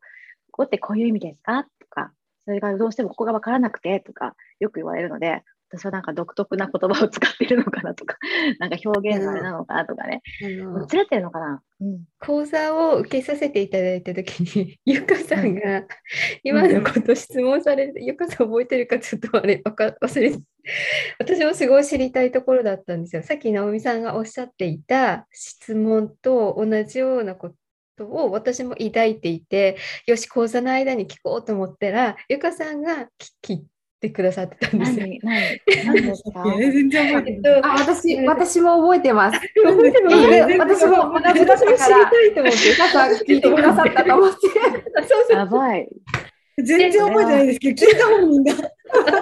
[0.51, 1.63] ここってこういう意味ですか？
[1.63, 2.13] とか、
[2.45, 8.17] それがどうしてもここが分からなくてとか、よく言われるので、私はなんか独特な言葉を使ってるのかなとか、
[8.59, 15.85] なんか表現のあれなのかなとかね、あのずれてるのかな、うん、講座を受けさせていただいたときに、 ゆかさんが
[16.43, 20.39] 今のこと質問されて、ゆかさん覚えてるかちょっとあれわか忘れて、
[21.19, 23.23] 私もすごい知りたいところだったんですよ。
[23.23, 27.53] さっき直美さんがおっしゃっていた質問と同じようなこ
[27.97, 33.65] とを私も抱いていて、よし、講座の間に聞こうと思ったら、ゆかさんが聞聞い
[33.99, 35.07] てくださってたんですよ。
[35.07, 36.43] 何、何、何ですか？
[36.59, 37.53] え全然覚えてない。
[37.53, 39.39] えっとあ、私、私も覚えてます。
[39.63, 42.57] 覚えてますえ私も同じだったから私も知りたいと思って。
[42.69, 44.35] 皆さん聞いてくださったと思って。
[44.97, 45.89] あそうそうやばい。
[46.63, 48.71] 全然覚えてないですけど、聞いた本人が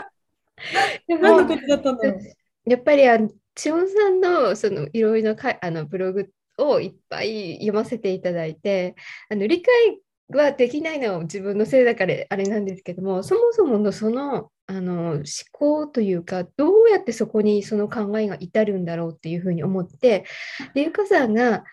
[1.07, 2.69] 何のことだったんだろう。
[2.69, 8.95] やっぱりあの千代さんのそのいろいろなかあのブログをいっぱい読ませていただいて
[9.29, 9.99] あの理解
[10.29, 20.25] はできないのは自分のせいだからあれなんですけどもそもそものそのあの思考というかどうやってそこにその考えが至るんだろうっていうふうに思って
[20.73, 21.63] でゆかさんが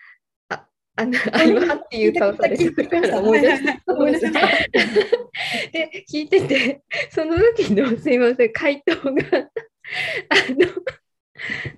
[0.49, 4.39] ああのあ今っていう顔されてるから思い出した思い出した。
[5.71, 9.09] で聞いててその時のすいません回答があ
[10.49, 10.67] の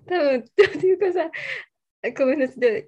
[0.07, 1.29] 多分ちょっというかさ
[2.17, 2.87] ごめんなさい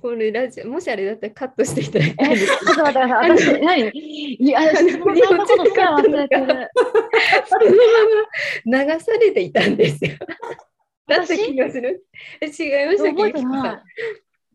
[0.00, 3.12] これラジオもしあれだったらカットしていただきたいですちょっと待って。
[3.12, 3.88] 私、何？
[3.88, 6.46] いや、質問されたことすら忘れてる。
[7.46, 7.66] その
[8.66, 10.12] まま流されていたんですよ。
[11.08, 12.06] だった気がする。
[12.40, 13.42] え違いましたっけ。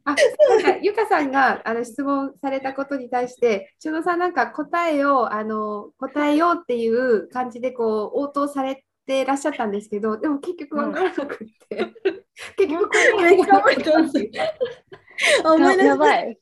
[0.07, 0.15] あ、
[0.49, 11.93] なんかゆかさんがあの質問されたことに対して、千代さんなんか答えをあの答えようっていう感じでこう応答されてらっしゃったんですけど、でも結局わからなくって、
[12.55, 13.37] 結局こめっ
[15.83, 16.37] やばい。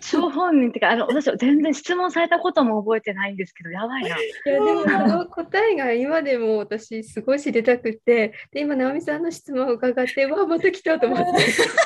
[0.00, 4.08] 張本人ってか、あの、私、全然質問されたことも覚えてないんですけど、やばいな。
[4.08, 4.10] い
[4.44, 11.18] やでも答えが今でも私すごい知りたくてで今直美さんの質問を伺ってわあまた来たと思っ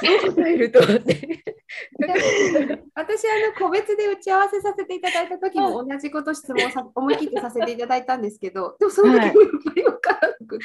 [0.00, 1.44] て答えると思って
[2.94, 10.64] 私あの個別で打ち合わせさせていただいた時も同じこと質問さ思い切ってさせていただいたんですけど、でもその時もやっぱりわからなくて。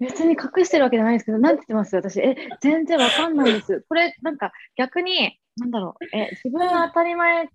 [0.00, 3.84] 別に隠してるわけじゃないですけど、なんて言ってます私、え、全然わかんないです。
[3.88, 7.48] これ、なんか逆に、なんだろう、え、自分の当たり前、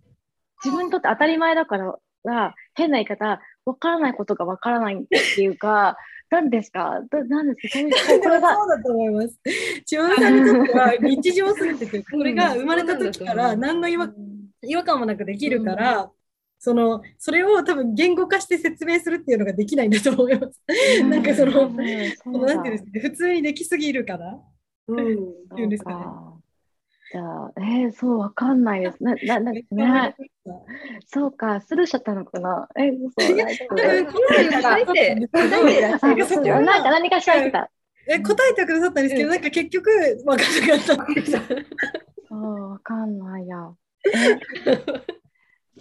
[0.63, 1.95] 自分にとって当たり前だから
[2.25, 4.99] が、変な言い方、わからないことがわからないっ
[5.35, 5.97] ていうか、
[6.29, 6.99] 何ですか？
[7.11, 8.09] ど何ですか？
[8.09, 9.39] そうれがそうだと思います。
[9.85, 14.09] 千代さんにとっては 日常すぎてて、これが生まれた時から何の違和
[14.63, 16.11] 違和感もなくできるから、
[16.63, 20.61] そのそれを多分言語化して説明するっていうのができないんだと思います。
[21.03, 21.75] なんかその、うん
[22.15, 24.39] そのなんていうんですかね、普通にできすぎるから。
[24.87, 24.97] うん。
[24.97, 25.01] っ
[25.55, 26.05] ていうんですかね。
[27.11, 29.03] じゃあ、えー、そう、わかんないです。
[29.03, 30.15] な、な、な、ね、
[31.05, 32.69] そうか、スルーしちゃったのかな。
[32.77, 33.11] え、そう。
[36.25, 37.69] そこはなんか何かしら言ってた。
[38.07, 40.95] え答えてくださったんですけど、なんか結局分かんなかった。
[42.29, 43.57] そう、わかんないや。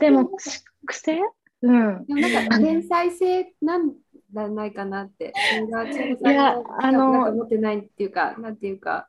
[0.03, 1.21] えでも、し癖？
[1.63, 2.05] うん。
[2.07, 5.33] でもなんか天才性なんじゃないかなって。
[5.55, 9.09] いやのあのなんか持ってないっていうか、なんていうか、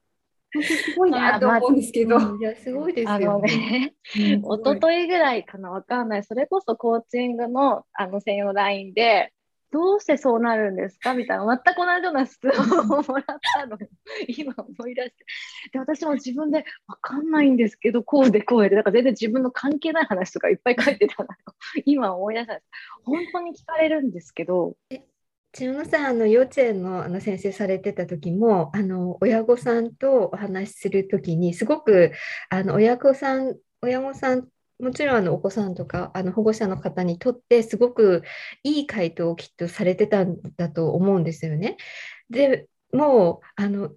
[0.53, 2.17] 本当にすごいなと思うんですけど。
[2.37, 3.95] いや、すごいですよね。
[4.15, 6.23] ね、一昨日ぐらいかな、わかんない。
[6.23, 9.32] それこそコーチングのあの専用 LINE で、
[9.73, 11.15] どうしてそうなるんですか？
[11.15, 13.77] みたいな、全く同じような質問をもらったの
[14.27, 15.25] 今思い出して。
[15.73, 21.29] で、私も自分でわかんないんですけど、こうでこうで、だから全然自分の関係ない話とかいっぱい書いてたの
[21.85, 22.67] 今思い出したんです。
[23.03, 24.77] 本当に聞かれるんですけど、
[25.53, 32.11] 千代野さん、あの幼稚園のあの先生されてた時も、あの親御さんとお話しする時に、すごく
[32.49, 34.47] あの親御さん、親御さん、
[34.83, 38.23] もちろんあのお子さんとかあの保護者の方にとって、すごく
[38.63, 41.77] いい回答をきっとされてたんだと思うんですよね。
[42.29, 43.91] でもうあの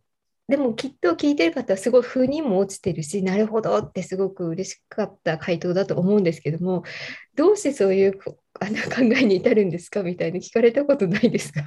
[0.49, 6.85] でもきっと聞いてる方はすごい腑にも落ちてるし、なるほどってすごく嬉しかった回答だと思うんですけども、
[7.35, 11.63] どうしてそういうこあの考えに至るんですかみたいに聞かれたことないですか？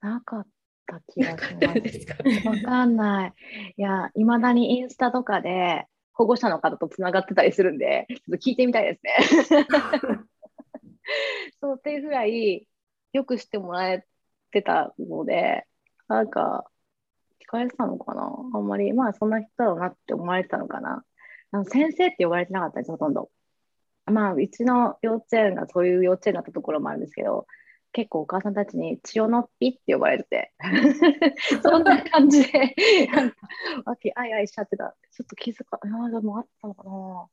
[0.00, 0.46] なかっ
[0.86, 2.16] た気がしどまうですか？
[2.16, 2.48] す。
[2.48, 3.32] わかんない。
[3.76, 5.86] いや、いまだにインスタとかで
[6.20, 9.00] 保護者の方とつながってたりするんで、ちょっと聞いてみたいで
[9.42, 9.66] すね。
[11.62, 12.68] そうっていうぐらい
[13.14, 14.04] よくしてもらえ
[14.50, 15.64] てたので、
[16.08, 16.70] なんか、
[17.42, 18.30] 聞かれてたのかな？
[18.52, 21.02] あんまり、まあそんな人だろうなって思われてたのかな。
[21.52, 23.30] あの先生って呼ばれてなかったんです、ほとんど。
[24.04, 27.46] まあ、うちの幼稚園がそういう幼稚園だったところもあるんですけど、
[27.92, 30.52] 結構お母さんたちに千代のっぴって呼ばれてて、
[31.62, 32.76] そんな感じで、
[33.12, 33.36] なんか、
[34.14, 34.96] あいあいしちゃってた。
[35.10, 37.28] ちょっと気づか、ああ、でもあったのかな。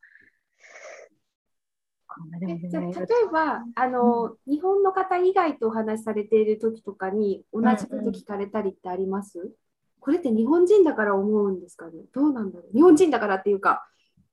[2.70, 9.53] じゃあ例ねえばあの、日本の方以外とお話しされている時とかに同じこと聞かれたりってあります、
[9.99, 11.91] これって日本人だから思うんですかね？
[12.14, 12.72] どうなんだろう？
[12.74, 13.88] 日本人だからっていうか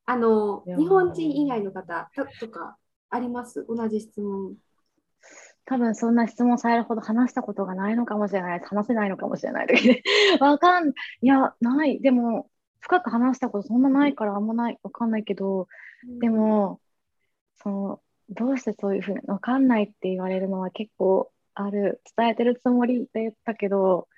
[0.07, 2.79] あの日本人以外の方たとか
[3.11, 3.67] あります？
[3.69, 4.55] 同じ質問。
[5.67, 8.61] 多分そんな質問されるほど話したことがないのかもしれない。
[8.61, 10.03] 話せないのかもしれない時で。
[10.41, 10.93] わかん、い
[11.23, 12.01] や、ない。
[12.01, 12.51] でも、
[12.81, 14.79] 深く話したことそんなないからあんまない。
[14.83, 15.69] わかんないけど、
[16.21, 16.81] でも、
[17.57, 22.03] その、どうしてそういうふうに、わかんないって言われるのは結構ある。
[22.17, 24.09] 伝えてるつもりで言ったけど、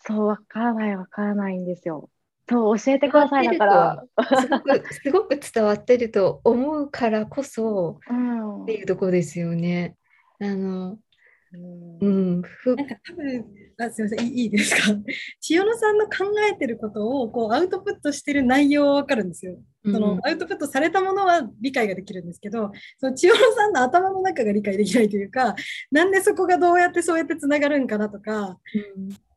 [0.00, 2.08] そう、わからない、わからないんですよ。
[2.48, 3.46] そう、教えてください。
[3.46, 4.04] だから、
[4.40, 8.62] すごくすごく伝わってると思うからこそうん。
[8.64, 9.96] っていうところですよね。
[10.40, 10.98] あの、
[11.52, 12.40] うん。
[12.40, 13.44] なんか多分
[13.78, 14.94] あすみませんいいですか？
[15.40, 16.10] 千代野さんの考
[16.50, 19.58] えてることをこうアウトプットしてる内容は分かるんですよ。
[19.84, 25.56] そのうんアウトプットされたものは理解ができるんですけどその千代野さんの頭の中が理解できないというか
[25.90, 28.58] なんでそこがどうやってそうやってつながるんかなとか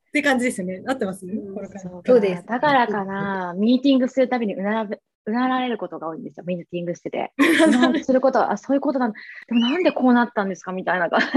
[0.09, 0.83] って感じですよね。
[0.85, 1.53] 合ってます、ん。
[1.55, 2.45] これからそうです。
[2.45, 4.87] だからかな、ミーティングするたびにうな
[5.28, 7.34] うなられることが多いんですよ、ミーティングしてて。
[8.03, 9.15] することは、あ、そういうことなんだ。
[9.47, 11.28] でもなんでこうなったんですかみたいな感じ。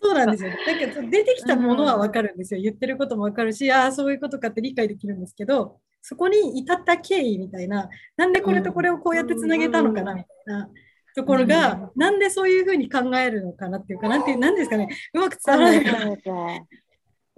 [0.00, 0.50] そうなんですよ。
[0.50, 2.60] なんかそう出てきたものは分かるんですよ。
[2.60, 10.70] 言ってることも分かるし、ああ、そういうことかって理解できるんですけど、そこに至った経緯みたいな、なんでこれとこれをこうやってつなげたのかなみたいな。
[11.16, 16.22] ところが、なんでそういうふうに考えるのかなっていうか、なんてなんですかね、うまく伝わらない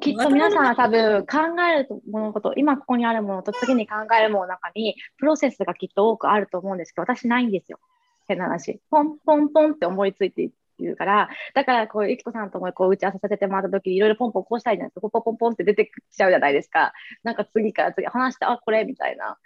[0.01, 7.81] きっと皆さんは多分考えるものこと、今ここにあるものと次に考えるものの中に、プロセスがきっと多くあると思うんですけど、私ないんですよ。
[8.29, 8.81] 変な話。
[8.91, 15.01] ポンポンポンって思いついて言うから、だからこう、ゆきこさんともこう打ち合わせさせてもらった時いろいろポンポンこうしたいじゃないですか。
[15.01, 16.93] ポンポンポンポンって出てきちゃうじゃないですか。
[17.25, 19.37] なんか次から次話して、あ、これみたいな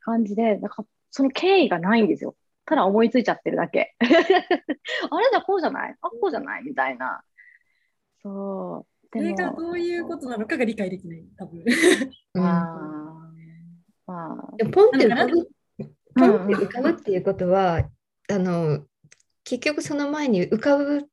[0.00, 2.34] 感じで、なんかその経緯がないんですよ。
[2.66, 3.96] ただ思いついちゃってるだけ。
[4.00, 4.14] あれ
[5.30, 5.96] じゃこうじゃない？
[6.02, 6.64] あ、こうじゃない？
[6.64, 7.22] みたいな。
[8.22, 8.91] そう。
[9.12, 11.64] それがどういうことなのかが理解できない、多分。
[12.36, 12.40] あ、
[14.06, 15.48] まあ、でもポンって浮かぶ、
[15.78, 15.90] うん。
[16.14, 17.82] ポンって浮かぶっていうことは、
[18.30, 18.86] あの
[19.44, 21.08] 結局その前に浮かぶ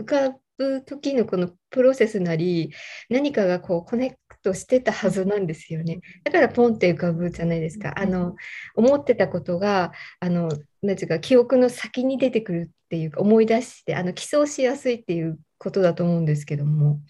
[0.00, 2.72] 浮かぶ時のこのプロセスなり
[3.08, 6.00] 何かがこうコネクトしてたはずなんですよね。
[6.24, 7.92] だからポンって浮かぶじゃないですか。
[7.96, 8.34] あの
[8.74, 10.48] 思ってたことがあの
[10.82, 17.00] なんていうか記憶の先に出てくるっていうか思い出してあの起想しやすいっていうことだと思うんですけども、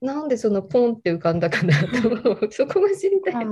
[0.00, 3.46] なんでそのポンって浮かんだかなと、 そこが知りたい。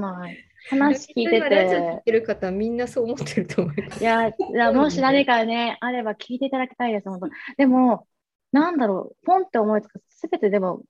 [0.68, 1.40] 話聞いてて。
[1.40, 4.02] ラジオ聞いてる方、みんなそう思ってると思います。
[4.02, 7.28] いや、いやもし誰かね、あれば聞いていただきたいです、本当。
[7.56, 8.06] でも、
[8.52, 10.82] なんだろう、ポンって思いつく、すべてでも、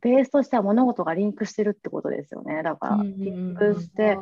[0.00, 2.62] ベースとしては物事がリンクしてるってことですよね。
[2.62, 4.18] だから、リンクして、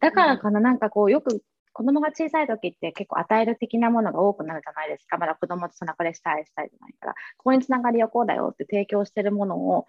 [0.00, 1.42] だからかな、なんかこう、よく
[1.72, 5.16] 子供が小さい時って結構与える的なものが多くなるじゃないですか。
[5.18, 9.86] まだ子供とその中でしたいしたいじゃないから、ここにつながりをこうだよって提供してるものを、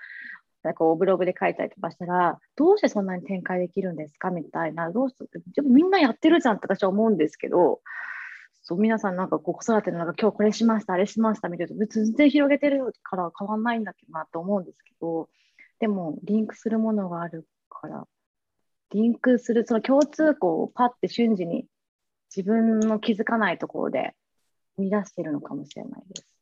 [0.76, 5.26] こうブログで書いたりとかしたら、どうしてそんなに展開できるんですかみたいな、どうして
[5.56, 7.82] でもみんなやってるじゃんって私は思うんですけど、
[8.62, 15.28] そう皆さんなんかこう子育てのなんか今日これしました、あれしましたみたいな、全然広げてるから変わんないんだけどなと思うんですけど、
[15.80, 18.08] でもリンクするものがあるから、
[18.92, 21.66] リンクするその共通項をパッて瞬時に
[22.36, 24.16] 自分の気づかないところで
[24.78, 26.34] 見出してるのかもしれないです。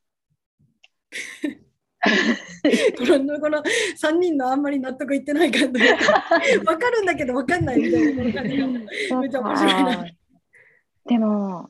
[2.97, 3.61] このこの
[4.01, 8.67] 3人のあんまり納得いってない感じ分かるんだけど分かんないみたいな感じが
[9.19, 10.05] めっちゃ面白いな。
[11.05, 11.69] でも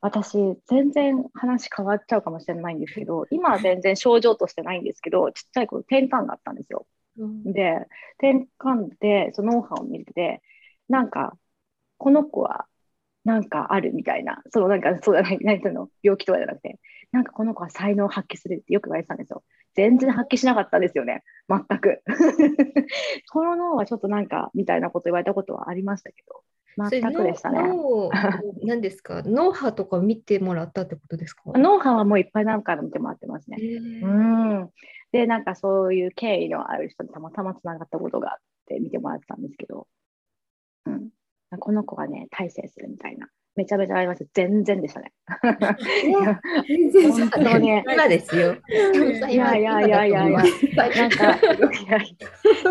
[0.00, 6.86] 私全然話変わっちゃうかもしれないんですけど今は全然症状としてないんですけどちっちゃい頃転換があったんですよ。
[7.18, 7.86] うん、で
[8.18, 10.42] 転換でそのノウハウを見てて
[10.88, 11.36] なんか
[11.98, 12.66] この子は
[13.24, 15.88] なんかあるみたいな、そのなんかそうだね、何その？
[16.02, 16.78] 病気とかじゃなくて、
[17.12, 19.42] なんかこの子は才能を発揮するってよく言われてたんですよ。
[19.74, 22.02] 全然発揮しなかったんですよね、全く。
[23.32, 26.42] この脳はちょっとなんかみたいなこと言われたことはありましたけど、
[26.88, 27.58] 全くでしたね。
[28.64, 29.22] 何ですか？
[29.24, 31.42] 脳波とか見てもらったってことですか？
[31.56, 33.58] 脳波はもういっぱい何回も見てもらってますね。
[34.02, 34.06] う
[34.64, 34.70] ん。
[35.12, 39.88] で、なんかそういう経緯のある人にたまたまつながったことがあって見てもらってたんですけど、
[40.86, 41.10] うん、
[41.58, 43.28] この子がね、大成するみたいな。
[43.56, 44.26] めちゃめちゃあります。
[44.32, 45.12] 全然でしたね。
[46.66, 47.82] 全然本当に。
[47.92, 48.56] 今ですよ。
[49.28, 50.42] いやいやいやいやいや、
[50.96, 51.38] なんか、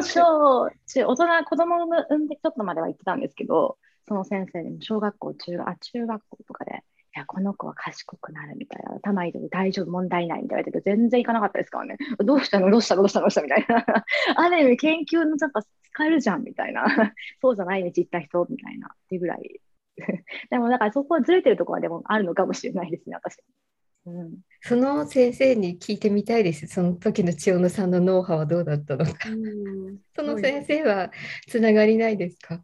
[0.01, 3.77] 小、中、大人、子供を産んでちょっとまでは行ってたんですけど、
[4.07, 11.97] その先生にも小学校、中あ中学校とかで、いや、この子は賢くなるみたいな、頭いいで大丈夫、問題ないみたいなけど、全然いかなかったですからね。
[12.25, 12.71] どうしたの？
[12.71, 13.01] どうしたの？
[13.01, 13.23] どうしたの？
[13.23, 13.85] どうしたみたいな。
[14.35, 16.85] ある意味、研究のなんか使えるじゃんみたいな。
[17.41, 18.87] そうじゃない道行った人みたいな。
[18.87, 19.61] っていうぐらい。
[20.49, 23.37] でも、だからそこはずれてるところはでもあるのかもしれないですね、私。
[24.05, 26.67] うん、その先生に聞いてみたいです。
[26.67, 29.11] その時の千代野さんのノウハウはどうだったのか。
[30.15, 31.11] その先生は
[31.47, 32.63] つながりないですか？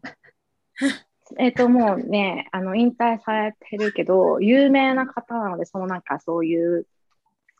[1.38, 6.86] えっ、と、もうね、あの、引退されてるけど、有名な方なので、そのなんかそういう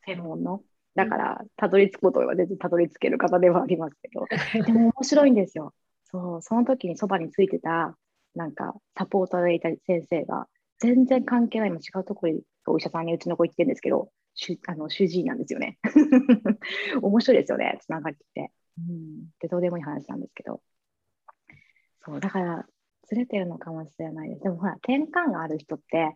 [0.04, 0.62] 専門の、
[0.94, 4.26] だから、たどり着くことは全然たどり着ける方ではありますけど、
[4.64, 5.74] でも面白いんですよ。
[6.04, 7.98] そう、その時にそばについてた、
[8.34, 10.48] なんか、サポーターでいた先生が、
[10.78, 15.78] 全然関係ない、今違うところにお医者さんにうちの子行ってるんですけど、主あの主治医なんですよね。
[17.00, 18.52] 面白いですよね、つながりって。
[18.78, 20.60] うん、で、どうでもいい話なんですけど。
[22.04, 22.66] そう、だから、
[23.06, 24.42] ずれてるのかもしれないです。
[24.42, 26.14] でもほら、転換がある人って、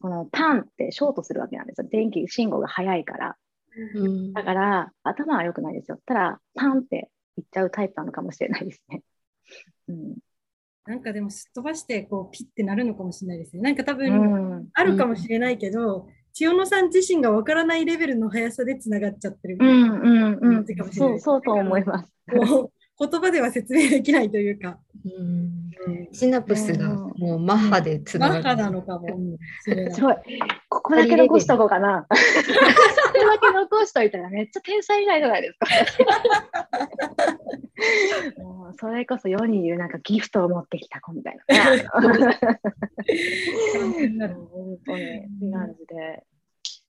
[0.00, 1.88] このパンってショートするわけなんですよ。
[1.90, 3.36] 電気信号が速いから。
[3.94, 6.00] うん、だから、頭は良くないですよ。
[6.06, 9.02] ただ、パンっていっちゃうタイプなのかもしれないですね。
[9.88, 10.16] うん、
[10.86, 13.62] なんかでもすっ飛ばしてこうピッてなるのかもしれないですね。
[13.62, 20.08] なんか多分あるかもしれないけど、うん、千代野さん自身がわからないレベルの速さでつながっちゃってるうんう
[20.40, 22.12] んうん、そうそうと思います。
[23.00, 24.78] 言葉では説明できないというか。
[25.04, 25.57] うん、
[26.12, 28.42] シナプスがもうマッハでつながる。
[28.44, 29.08] マッハなのかも。
[29.62, 30.16] すごい。
[30.68, 32.06] ここだけ残しとこうかな。
[32.10, 32.16] こ
[33.12, 35.66] こだけ残しといたらめっちゃ天才以外じゃないですか。
[38.42, 41.86] もうそれこそ世に言うなんかギフトを持ってきた子みたいな、ね。
[41.92, 42.12] 本
[44.84, 46.24] 当に感じで。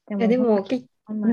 [0.08, 0.66] でもでも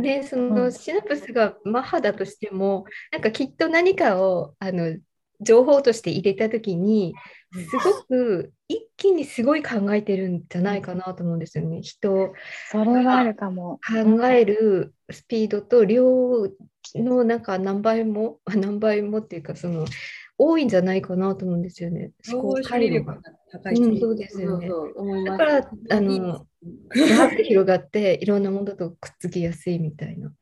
[0.03, 4.97] でそのシナプスがマッハだとしてもなんかきっと何かをあの
[5.41, 7.15] 情報として入れた時に
[7.53, 11.83] すごく一気にすごい考えてるんじゃないかなと思うんですよね。
[11.83, 12.33] 人
[12.71, 16.49] それはあるかも考えるスピードと量
[16.95, 19.87] のなんか何倍も 何倍もっていうかその
[20.39, 22.13] 多いんじゃないかなと思うんですよね。
[22.31, 23.19] 思考回路が
[23.51, 24.69] 高い、うん、そうですよね。
[25.27, 26.47] だからあの
[27.45, 30.33] 広がっていろんなものとくっつきやすいみたいな。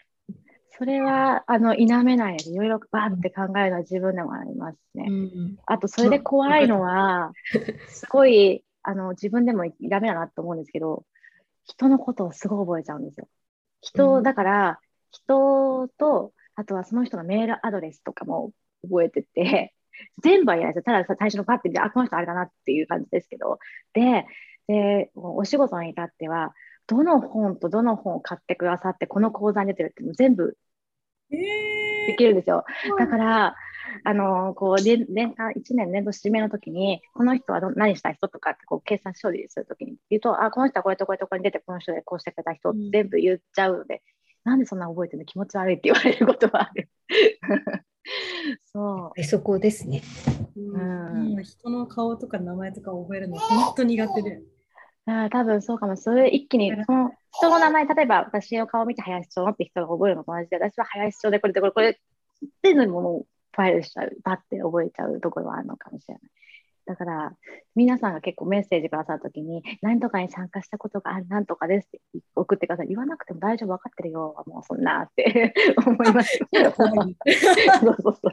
[0.77, 5.07] それはあの否めないでいろいろバーって考えるのは自分でもありますね。
[5.09, 7.33] うん、あとそれで怖いのは
[7.89, 11.05] すごいあの自分でもダメだなと思うんですけど
[11.65, 13.29] 人のことをすごい覚えちゃうんですよ。
[13.83, 14.81] 人、だから
[15.11, 18.51] 人とあとはその人のメールアドレスとかも
[18.83, 19.75] 覚えてて
[20.23, 20.93] 全部は言えないですよ。
[20.93, 23.59] ただ最初のパッて見てあこの人あれだなっていう感じですけど
[23.93, 24.27] で
[24.67, 26.53] でお仕事に至っては
[26.89, 30.64] どの本とどの本を買ってくださってこの講座に出てるって全部え
[32.07, 32.65] できるんですよ。
[32.99, 33.57] だから、
[34.03, 44.03] あのこう年年間1年年度締めの時にこの人はど何した人とかってこう計算処理する時に言うとあこの人はこれとこれとこれに出てこの人でこうしてくれた人って全部言っちゃうので、
[44.45, 45.25] なんでそんな覚えてるの？
[45.25, 46.89] 気持ち悪いって言われることはある。
[48.65, 50.03] そそこですね。
[50.57, 54.43] う、ううんん、人の顔とか名前とか覚えるの本当苦手で。
[55.07, 55.97] だから多分そうかも。
[55.97, 61.95] それ一気に、その人の名前、例えば私の顔を見て林町って人が覚えるのと同じで、私は林町でこれでこれ、これっ
[62.63, 66.23] ていうのにものをファイルしちゃう、バッて覚えちゃうところはあるのかもしれない。
[66.87, 67.33] だから、
[67.75, 72.01] 皆さんが結構メッセージくださるときに、何とかに参加したことがある、なんとかですって
[72.35, 72.89] 送ってください。
[72.89, 75.55] 言わなくても大丈夫、分かってるよ、もうそんなって
[75.87, 76.47] 思いますよ。
[76.77, 78.33] そうそうそう。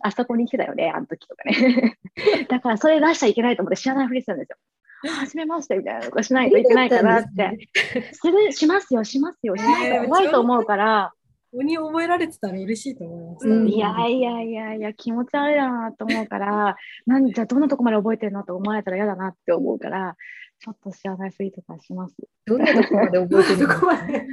[0.00, 1.98] あそこに来てたよね、あの時とかね。
[2.48, 4.56] だからそれ出しちゃいけないと思って知らないふりするんですよ。
[5.02, 7.68] はじめましてみたいなことしないといけないかなって。
[8.12, 11.12] するしますよ、しますよ、しないと怖いと思うから、
[11.52, 13.48] 鬼覚えられてたら嬉しいと思います。
[13.48, 20.16] うんいやいやいやいや、気持ち悪いだなと思うから、 なんじゃあどんなとこまで覚えてるのと思われたら嫌だなって思うから、
[20.58, 22.16] ちょっと知らないとかします。
[22.46, 24.26] どんなとこまで覚えてるそのこまで？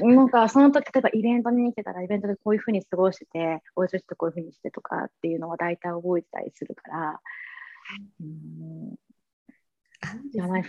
[0.02, 7.20] なんかその時、例えばイベントに来てたら、イベントでこういうふうに過ごして、おいしい人こういうふうにしてとかっていうのは大体覚えてたりするから、
[8.20, 8.96] うん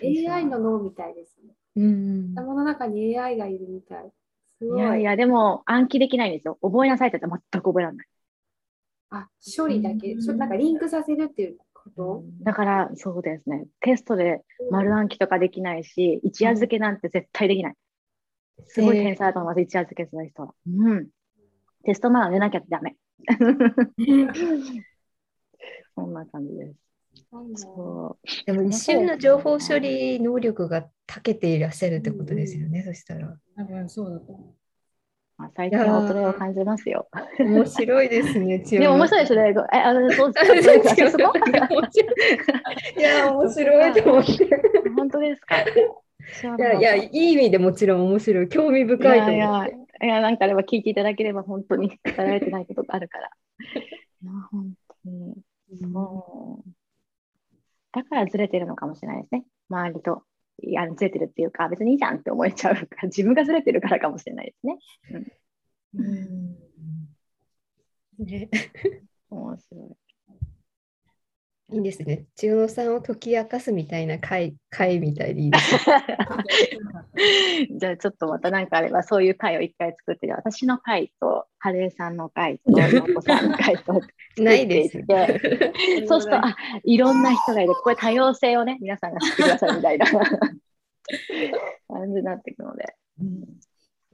[0.01, 1.53] AI の脳みたいですね。
[1.75, 2.33] うん。
[2.35, 4.11] 頭の中に AI がいるみたい。
[4.59, 4.79] すごい。
[4.79, 6.57] いやいや、でも暗記できないんですよ。
[6.61, 8.07] 覚えなさいって言ったら全く覚えられない。
[9.11, 17.75] あ、処理だけ、うんなんかリンクさせるっていうこと、だからそうですね、テストで丸暗記とかできないし、一夜漬けなんて絶対できない。
[18.67, 20.53] すごい天才だと思います、一夜漬けする人は。
[20.67, 21.07] うん。
[21.85, 22.97] テスト前は寝なきゃダメ。
[25.95, 26.88] そんな感じです。
[27.55, 33.37] そでも一瞬の情報処理能力が長けていらっしゃるってことですよね、そしたら。
[33.55, 34.55] 多分そうだと思う
[35.37, 37.07] まあ、最近は衰えを感じますよ。
[37.39, 39.53] 面白いですね、でも面白いですね。
[39.73, 40.95] え、あの、 そうです全か。
[42.97, 44.31] いや、面白いと思って。
[44.33, 44.37] い
[44.97, 45.55] 本当ですか？
[46.57, 53.29] や、いや、いい意味でもちろん面白い、興味深いとい思っやいや、いやなんかあれば聞いていただければ本当に語られてないことがあるから。
[54.23, 54.73] いや、本
[55.03, 55.35] 当に。
[55.81, 56.78] そう。
[57.91, 59.45] だからずれてるのかもしれないですね。
[59.69, 60.23] 周りと。
[60.61, 64.77] いや、ずれてるっていうか、別にいいじゃんって思えちゃうから、 自分がずれてるからかもしれないですね。
[65.11, 65.39] て。
[65.95, 66.59] うん
[68.19, 68.49] ね、
[69.29, 70.08] 面白い。
[71.71, 72.25] いいですね。
[72.35, 75.79] 千代野さんを解き明かすみたいな回回みたいでいいですね。
[77.77, 84.01] じゃあちょっとまた何かあればそういう回を一回作って私の回とハレーさんの回とのこさんの回と
[84.41, 84.97] ないです
[86.07, 90.21] そうするとあいろんな人がいるこれ多様性をね皆さんが知ってくださいみたいな感
[92.07, 92.95] じになっていくので。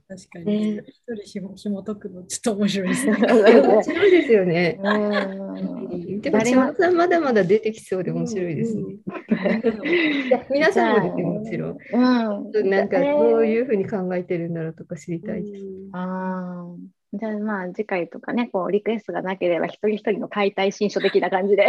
[0.08, 0.76] 確かねに。
[0.78, 3.16] 一人ひも紐解くのちょっと面白いですね。
[3.26, 4.78] 面白いですよね。
[4.82, 8.84] うんでも千代野さんまだまだ出てきそうで面白いですね。
[10.50, 11.78] 皆さんもですよ、もちろん。
[12.54, 15.64] うん、なんかどうういうふうに考えてるんだろうとか知りたいです。
[15.92, 21.66] あーじゃあまあ次回とかねこうリクエストがなければ一人一人の解体新書的な感じで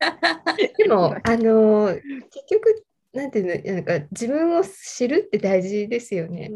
[0.76, 2.00] でも、あのー
[2.30, 6.50] 結局、なんていうの、なんか自分を知るって大事ですよね。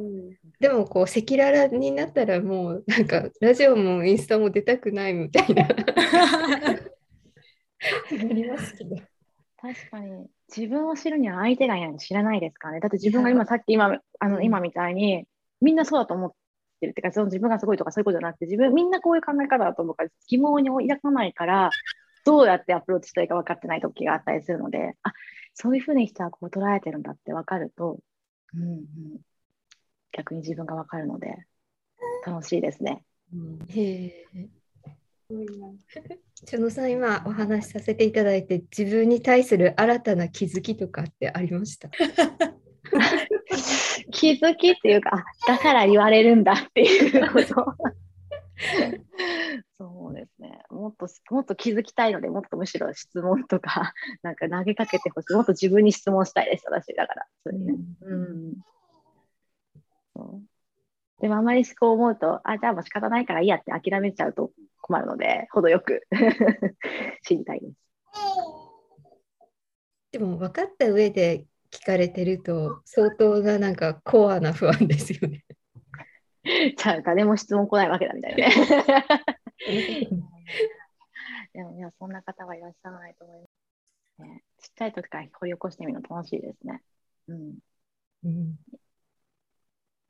[0.60, 5.66] でも、こう、赤裸々になったら、もう、なんか、ラジオもインスタも出たくないみたいな。
[8.10, 8.96] ありますけど。
[9.64, 12.80] 確かに自分を知るには相手がいないの知らないですからね。
[12.80, 15.26] だって自分が今さっき今あの今みたいに
[15.62, 16.32] みんなそうだと思っ
[16.80, 21.70] てるっていうかその自分がすごいとかそういうことじゃなくて自分みんなこういう考え方だと思うから疑問に抱かないから
[22.26, 25.14] どうやってアプローチしたいか分かってない時があったりするのであ
[25.54, 27.98] そういうふうに人はこう捉えてるんだって分かると、
[28.54, 28.80] うんうん、
[30.16, 31.36] 逆に自分が分かるので
[32.26, 33.04] 楽しいですね。
[33.68, 34.48] へえ。
[36.44, 41.88] 千野さん、今お話しさせていただいて、自分に対する新たな気づきとかってありました？
[44.12, 47.74] 気づきっていうか、あだから言われるんだっていうこと。
[49.76, 50.60] そうですね。
[50.70, 53.92] もっと、もっと気づきたいので、もっとむしろ質問とか、
[54.22, 55.34] なんか投げかけてほしい。
[55.34, 57.26] もっと自分に質問したいです、私だから。
[57.42, 58.73] それねうんそう
[61.20, 64.50] でもあまりこう思うと、あ、じゃあもう仕方ないからいいやって諦めちゃうと
[64.80, 66.06] 困るので、程よく
[67.24, 67.74] 知りたいです。
[70.12, 75.44] でも分かった上で聞かれてると相当ななんかコアな不安ですよね。
[76.76, 78.54] じゃあ誰も質問来ないわけだみたいなね。
[81.54, 83.40] でもいや、そんな方はいらっしゃらないと思い
[84.18, 84.44] ます、ね。
[84.58, 86.82] ちっちゃい時から掘り起こしてみるの楽しいですね。
[87.28, 87.58] うん。
[88.24, 88.56] うん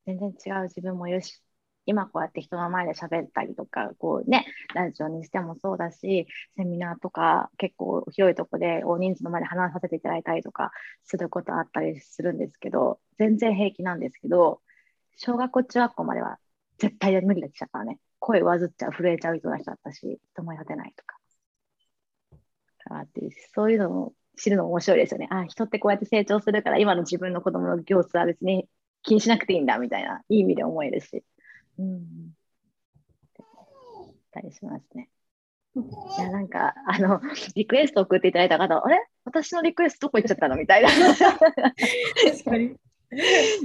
[0.06, 1.40] 全然違う自分もいるし、
[1.86, 6.26] 今こうやって人の前で喋ったりとか、こうね、ラジオにしてもそうだし、
[6.56, 10.72] セミナーとか結構広いとこで大人数の前で話させていただいたりとか
[11.04, 14.60] することあったりするんですけど、全然平気なんですけど、
[15.16, 16.38] 小学校、中学校までは
[16.78, 21.16] 絶対無理だったからね、声上ずっちゃう、震えちゃう人だったし、人も立てないとか。
[23.54, 25.28] そういうのを知るの面白いですよね。
[25.30, 28.68] あ、人ってこうやって成長するから、今の自分の子供の様子は別に
[29.04, 31.22] 気にしなくていいんだみたいな、いい意味で思えるし。
[31.78, 32.34] うん。
[34.32, 35.08] たりしますね。
[35.76, 37.20] いや、なんか、あの、
[37.54, 39.06] リクエスト送っていただいた方、あれ？
[39.24, 40.56] 私のリクエストどこ行っちゃったの？
[40.56, 40.88] みたいな。
[40.88, 42.76] 確かに。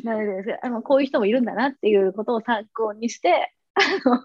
[0.03, 4.23] なのであの、こういう人もいるんだなっていうことを参考にして、あの、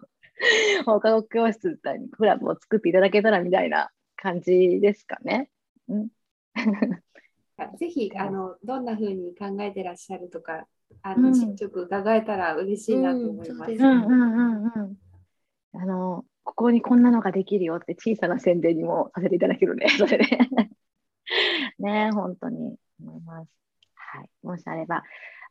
[0.85, 5.51] 放課後教室みたいにクラブを作っていただけたらみたいな感じですかね。
[5.89, 6.09] うん、
[7.79, 10.67] ぜひあのどんなふうに考えてらっしゃるとか
[11.03, 13.73] あの、進捗伺えたら嬉しいなと思います。
[15.77, 20.25] あのここにこんなのができるよって小さな宣伝にもさせていただけるね、 それで。
[21.79, 23.51] ね、本当に思います。
[23.95, 25.03] はい、もしあれば、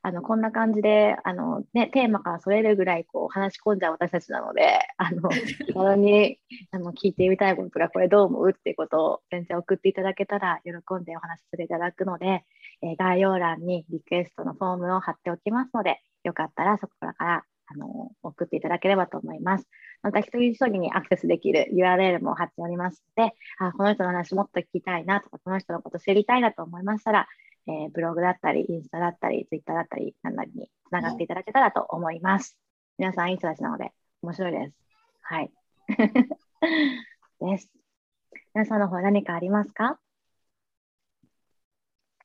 [0.06, 5.30] あのこんな感じであの、ね、テーマからそれるぐらいこう話し込んじゃう私たちなので、あの
[5.66, 6.40] 気軽に
[6.72, 12.44] あの聞いてみたいことがこれどう思うっていうことを全然送っていただけたら喜んでお話しさせていただくので、
[12.82, 19.68] えー、概要欄にリクエストのフォームを貼っておきますので、よかったらそこからあの送っていただければと思います。
[20.02, 27.28] また一人一人にアクセスできる URL も貼っておりますので、あこの人の話もっと聞きたいなとか、この人のこと知りたいなと思いましたら、
[27.68, 32.58] えー、ブログだったり、インスタだったり、ツイッターだったり、何なりにつながっていただけたらと思います。
[32.98, 33.92] 皆さんいい人たちなので、
[34.22, 34.74] 面白いです。
[35.22, 35.52] はい。
[37.40, 37.70] です。
[38.54, 40.00] 皆さんの方何かありますか？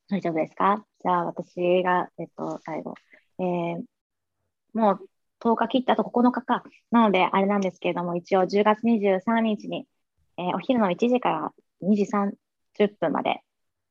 [0.08, 0.84] 大丈夫ですか？
[1.00, 2.94] じゃあ私が、えっと、最後。
[3.38, 3.84] えー、
[4.74, 5.08] もう
[5.40, 6.64] 10日切ったと9日か。
[6.90, 9.86] なので、あれなんですけれども、一応10月23日に、
[10.36, 11.52] えー、お昼の1時から
[11.82, 13.42] 2時30分まで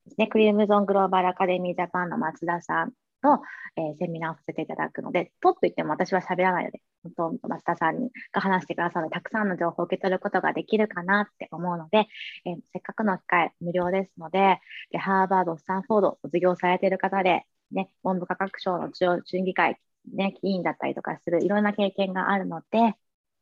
[0.08, 3.42] ですね、クリームゾングローバルアカデミージャパンの松田さんと、
[3.76, 6.82] えー、セミナーをさせていただくので、とっと言っても私は喋らないので、
[7.18, 12.08] 本当松田さんが話してくださるので、たくさんの情報を受け取ることができるかなって思うので、
[12.46, 14.60] えー、せっかくの機会、無料ですので、
[14.92, 19.78] でハーバード、スタンフォード卒業されている方で、ね、文部科学省の中央審議会、
[20.14, 22.96] ね、議員だったりとかするいろんな経験があるので、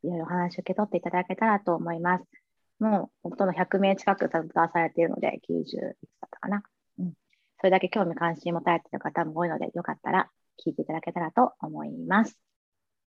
[0.04, 2.45] いろいろお話を受け取っていただけたらと思います。
[2.80, 6.64] もう、ほとんど100名近く携わされているので、90いくつだったかな。
[7.00, 7.14] うん。
[7.60, 10.30] それだけ興味関心持たれている方も多いので、よかったら
[10.66, 12.38] 聞いていただけたらと思います。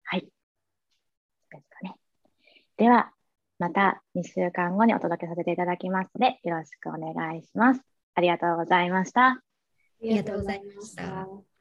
[0.05, 0.23] はい。
[0.23, 0.29] で
[1.61, 1.95] すかね。
[2.77, 3.13] では、
[3.59, 7.83] また2週間後にお届けさせていただきますので、よろしくお願いします。
[8.15, 9.27] ありがとうございました。
[9.27, 9.43] あ
[10.03, 11.52] りがとうございました。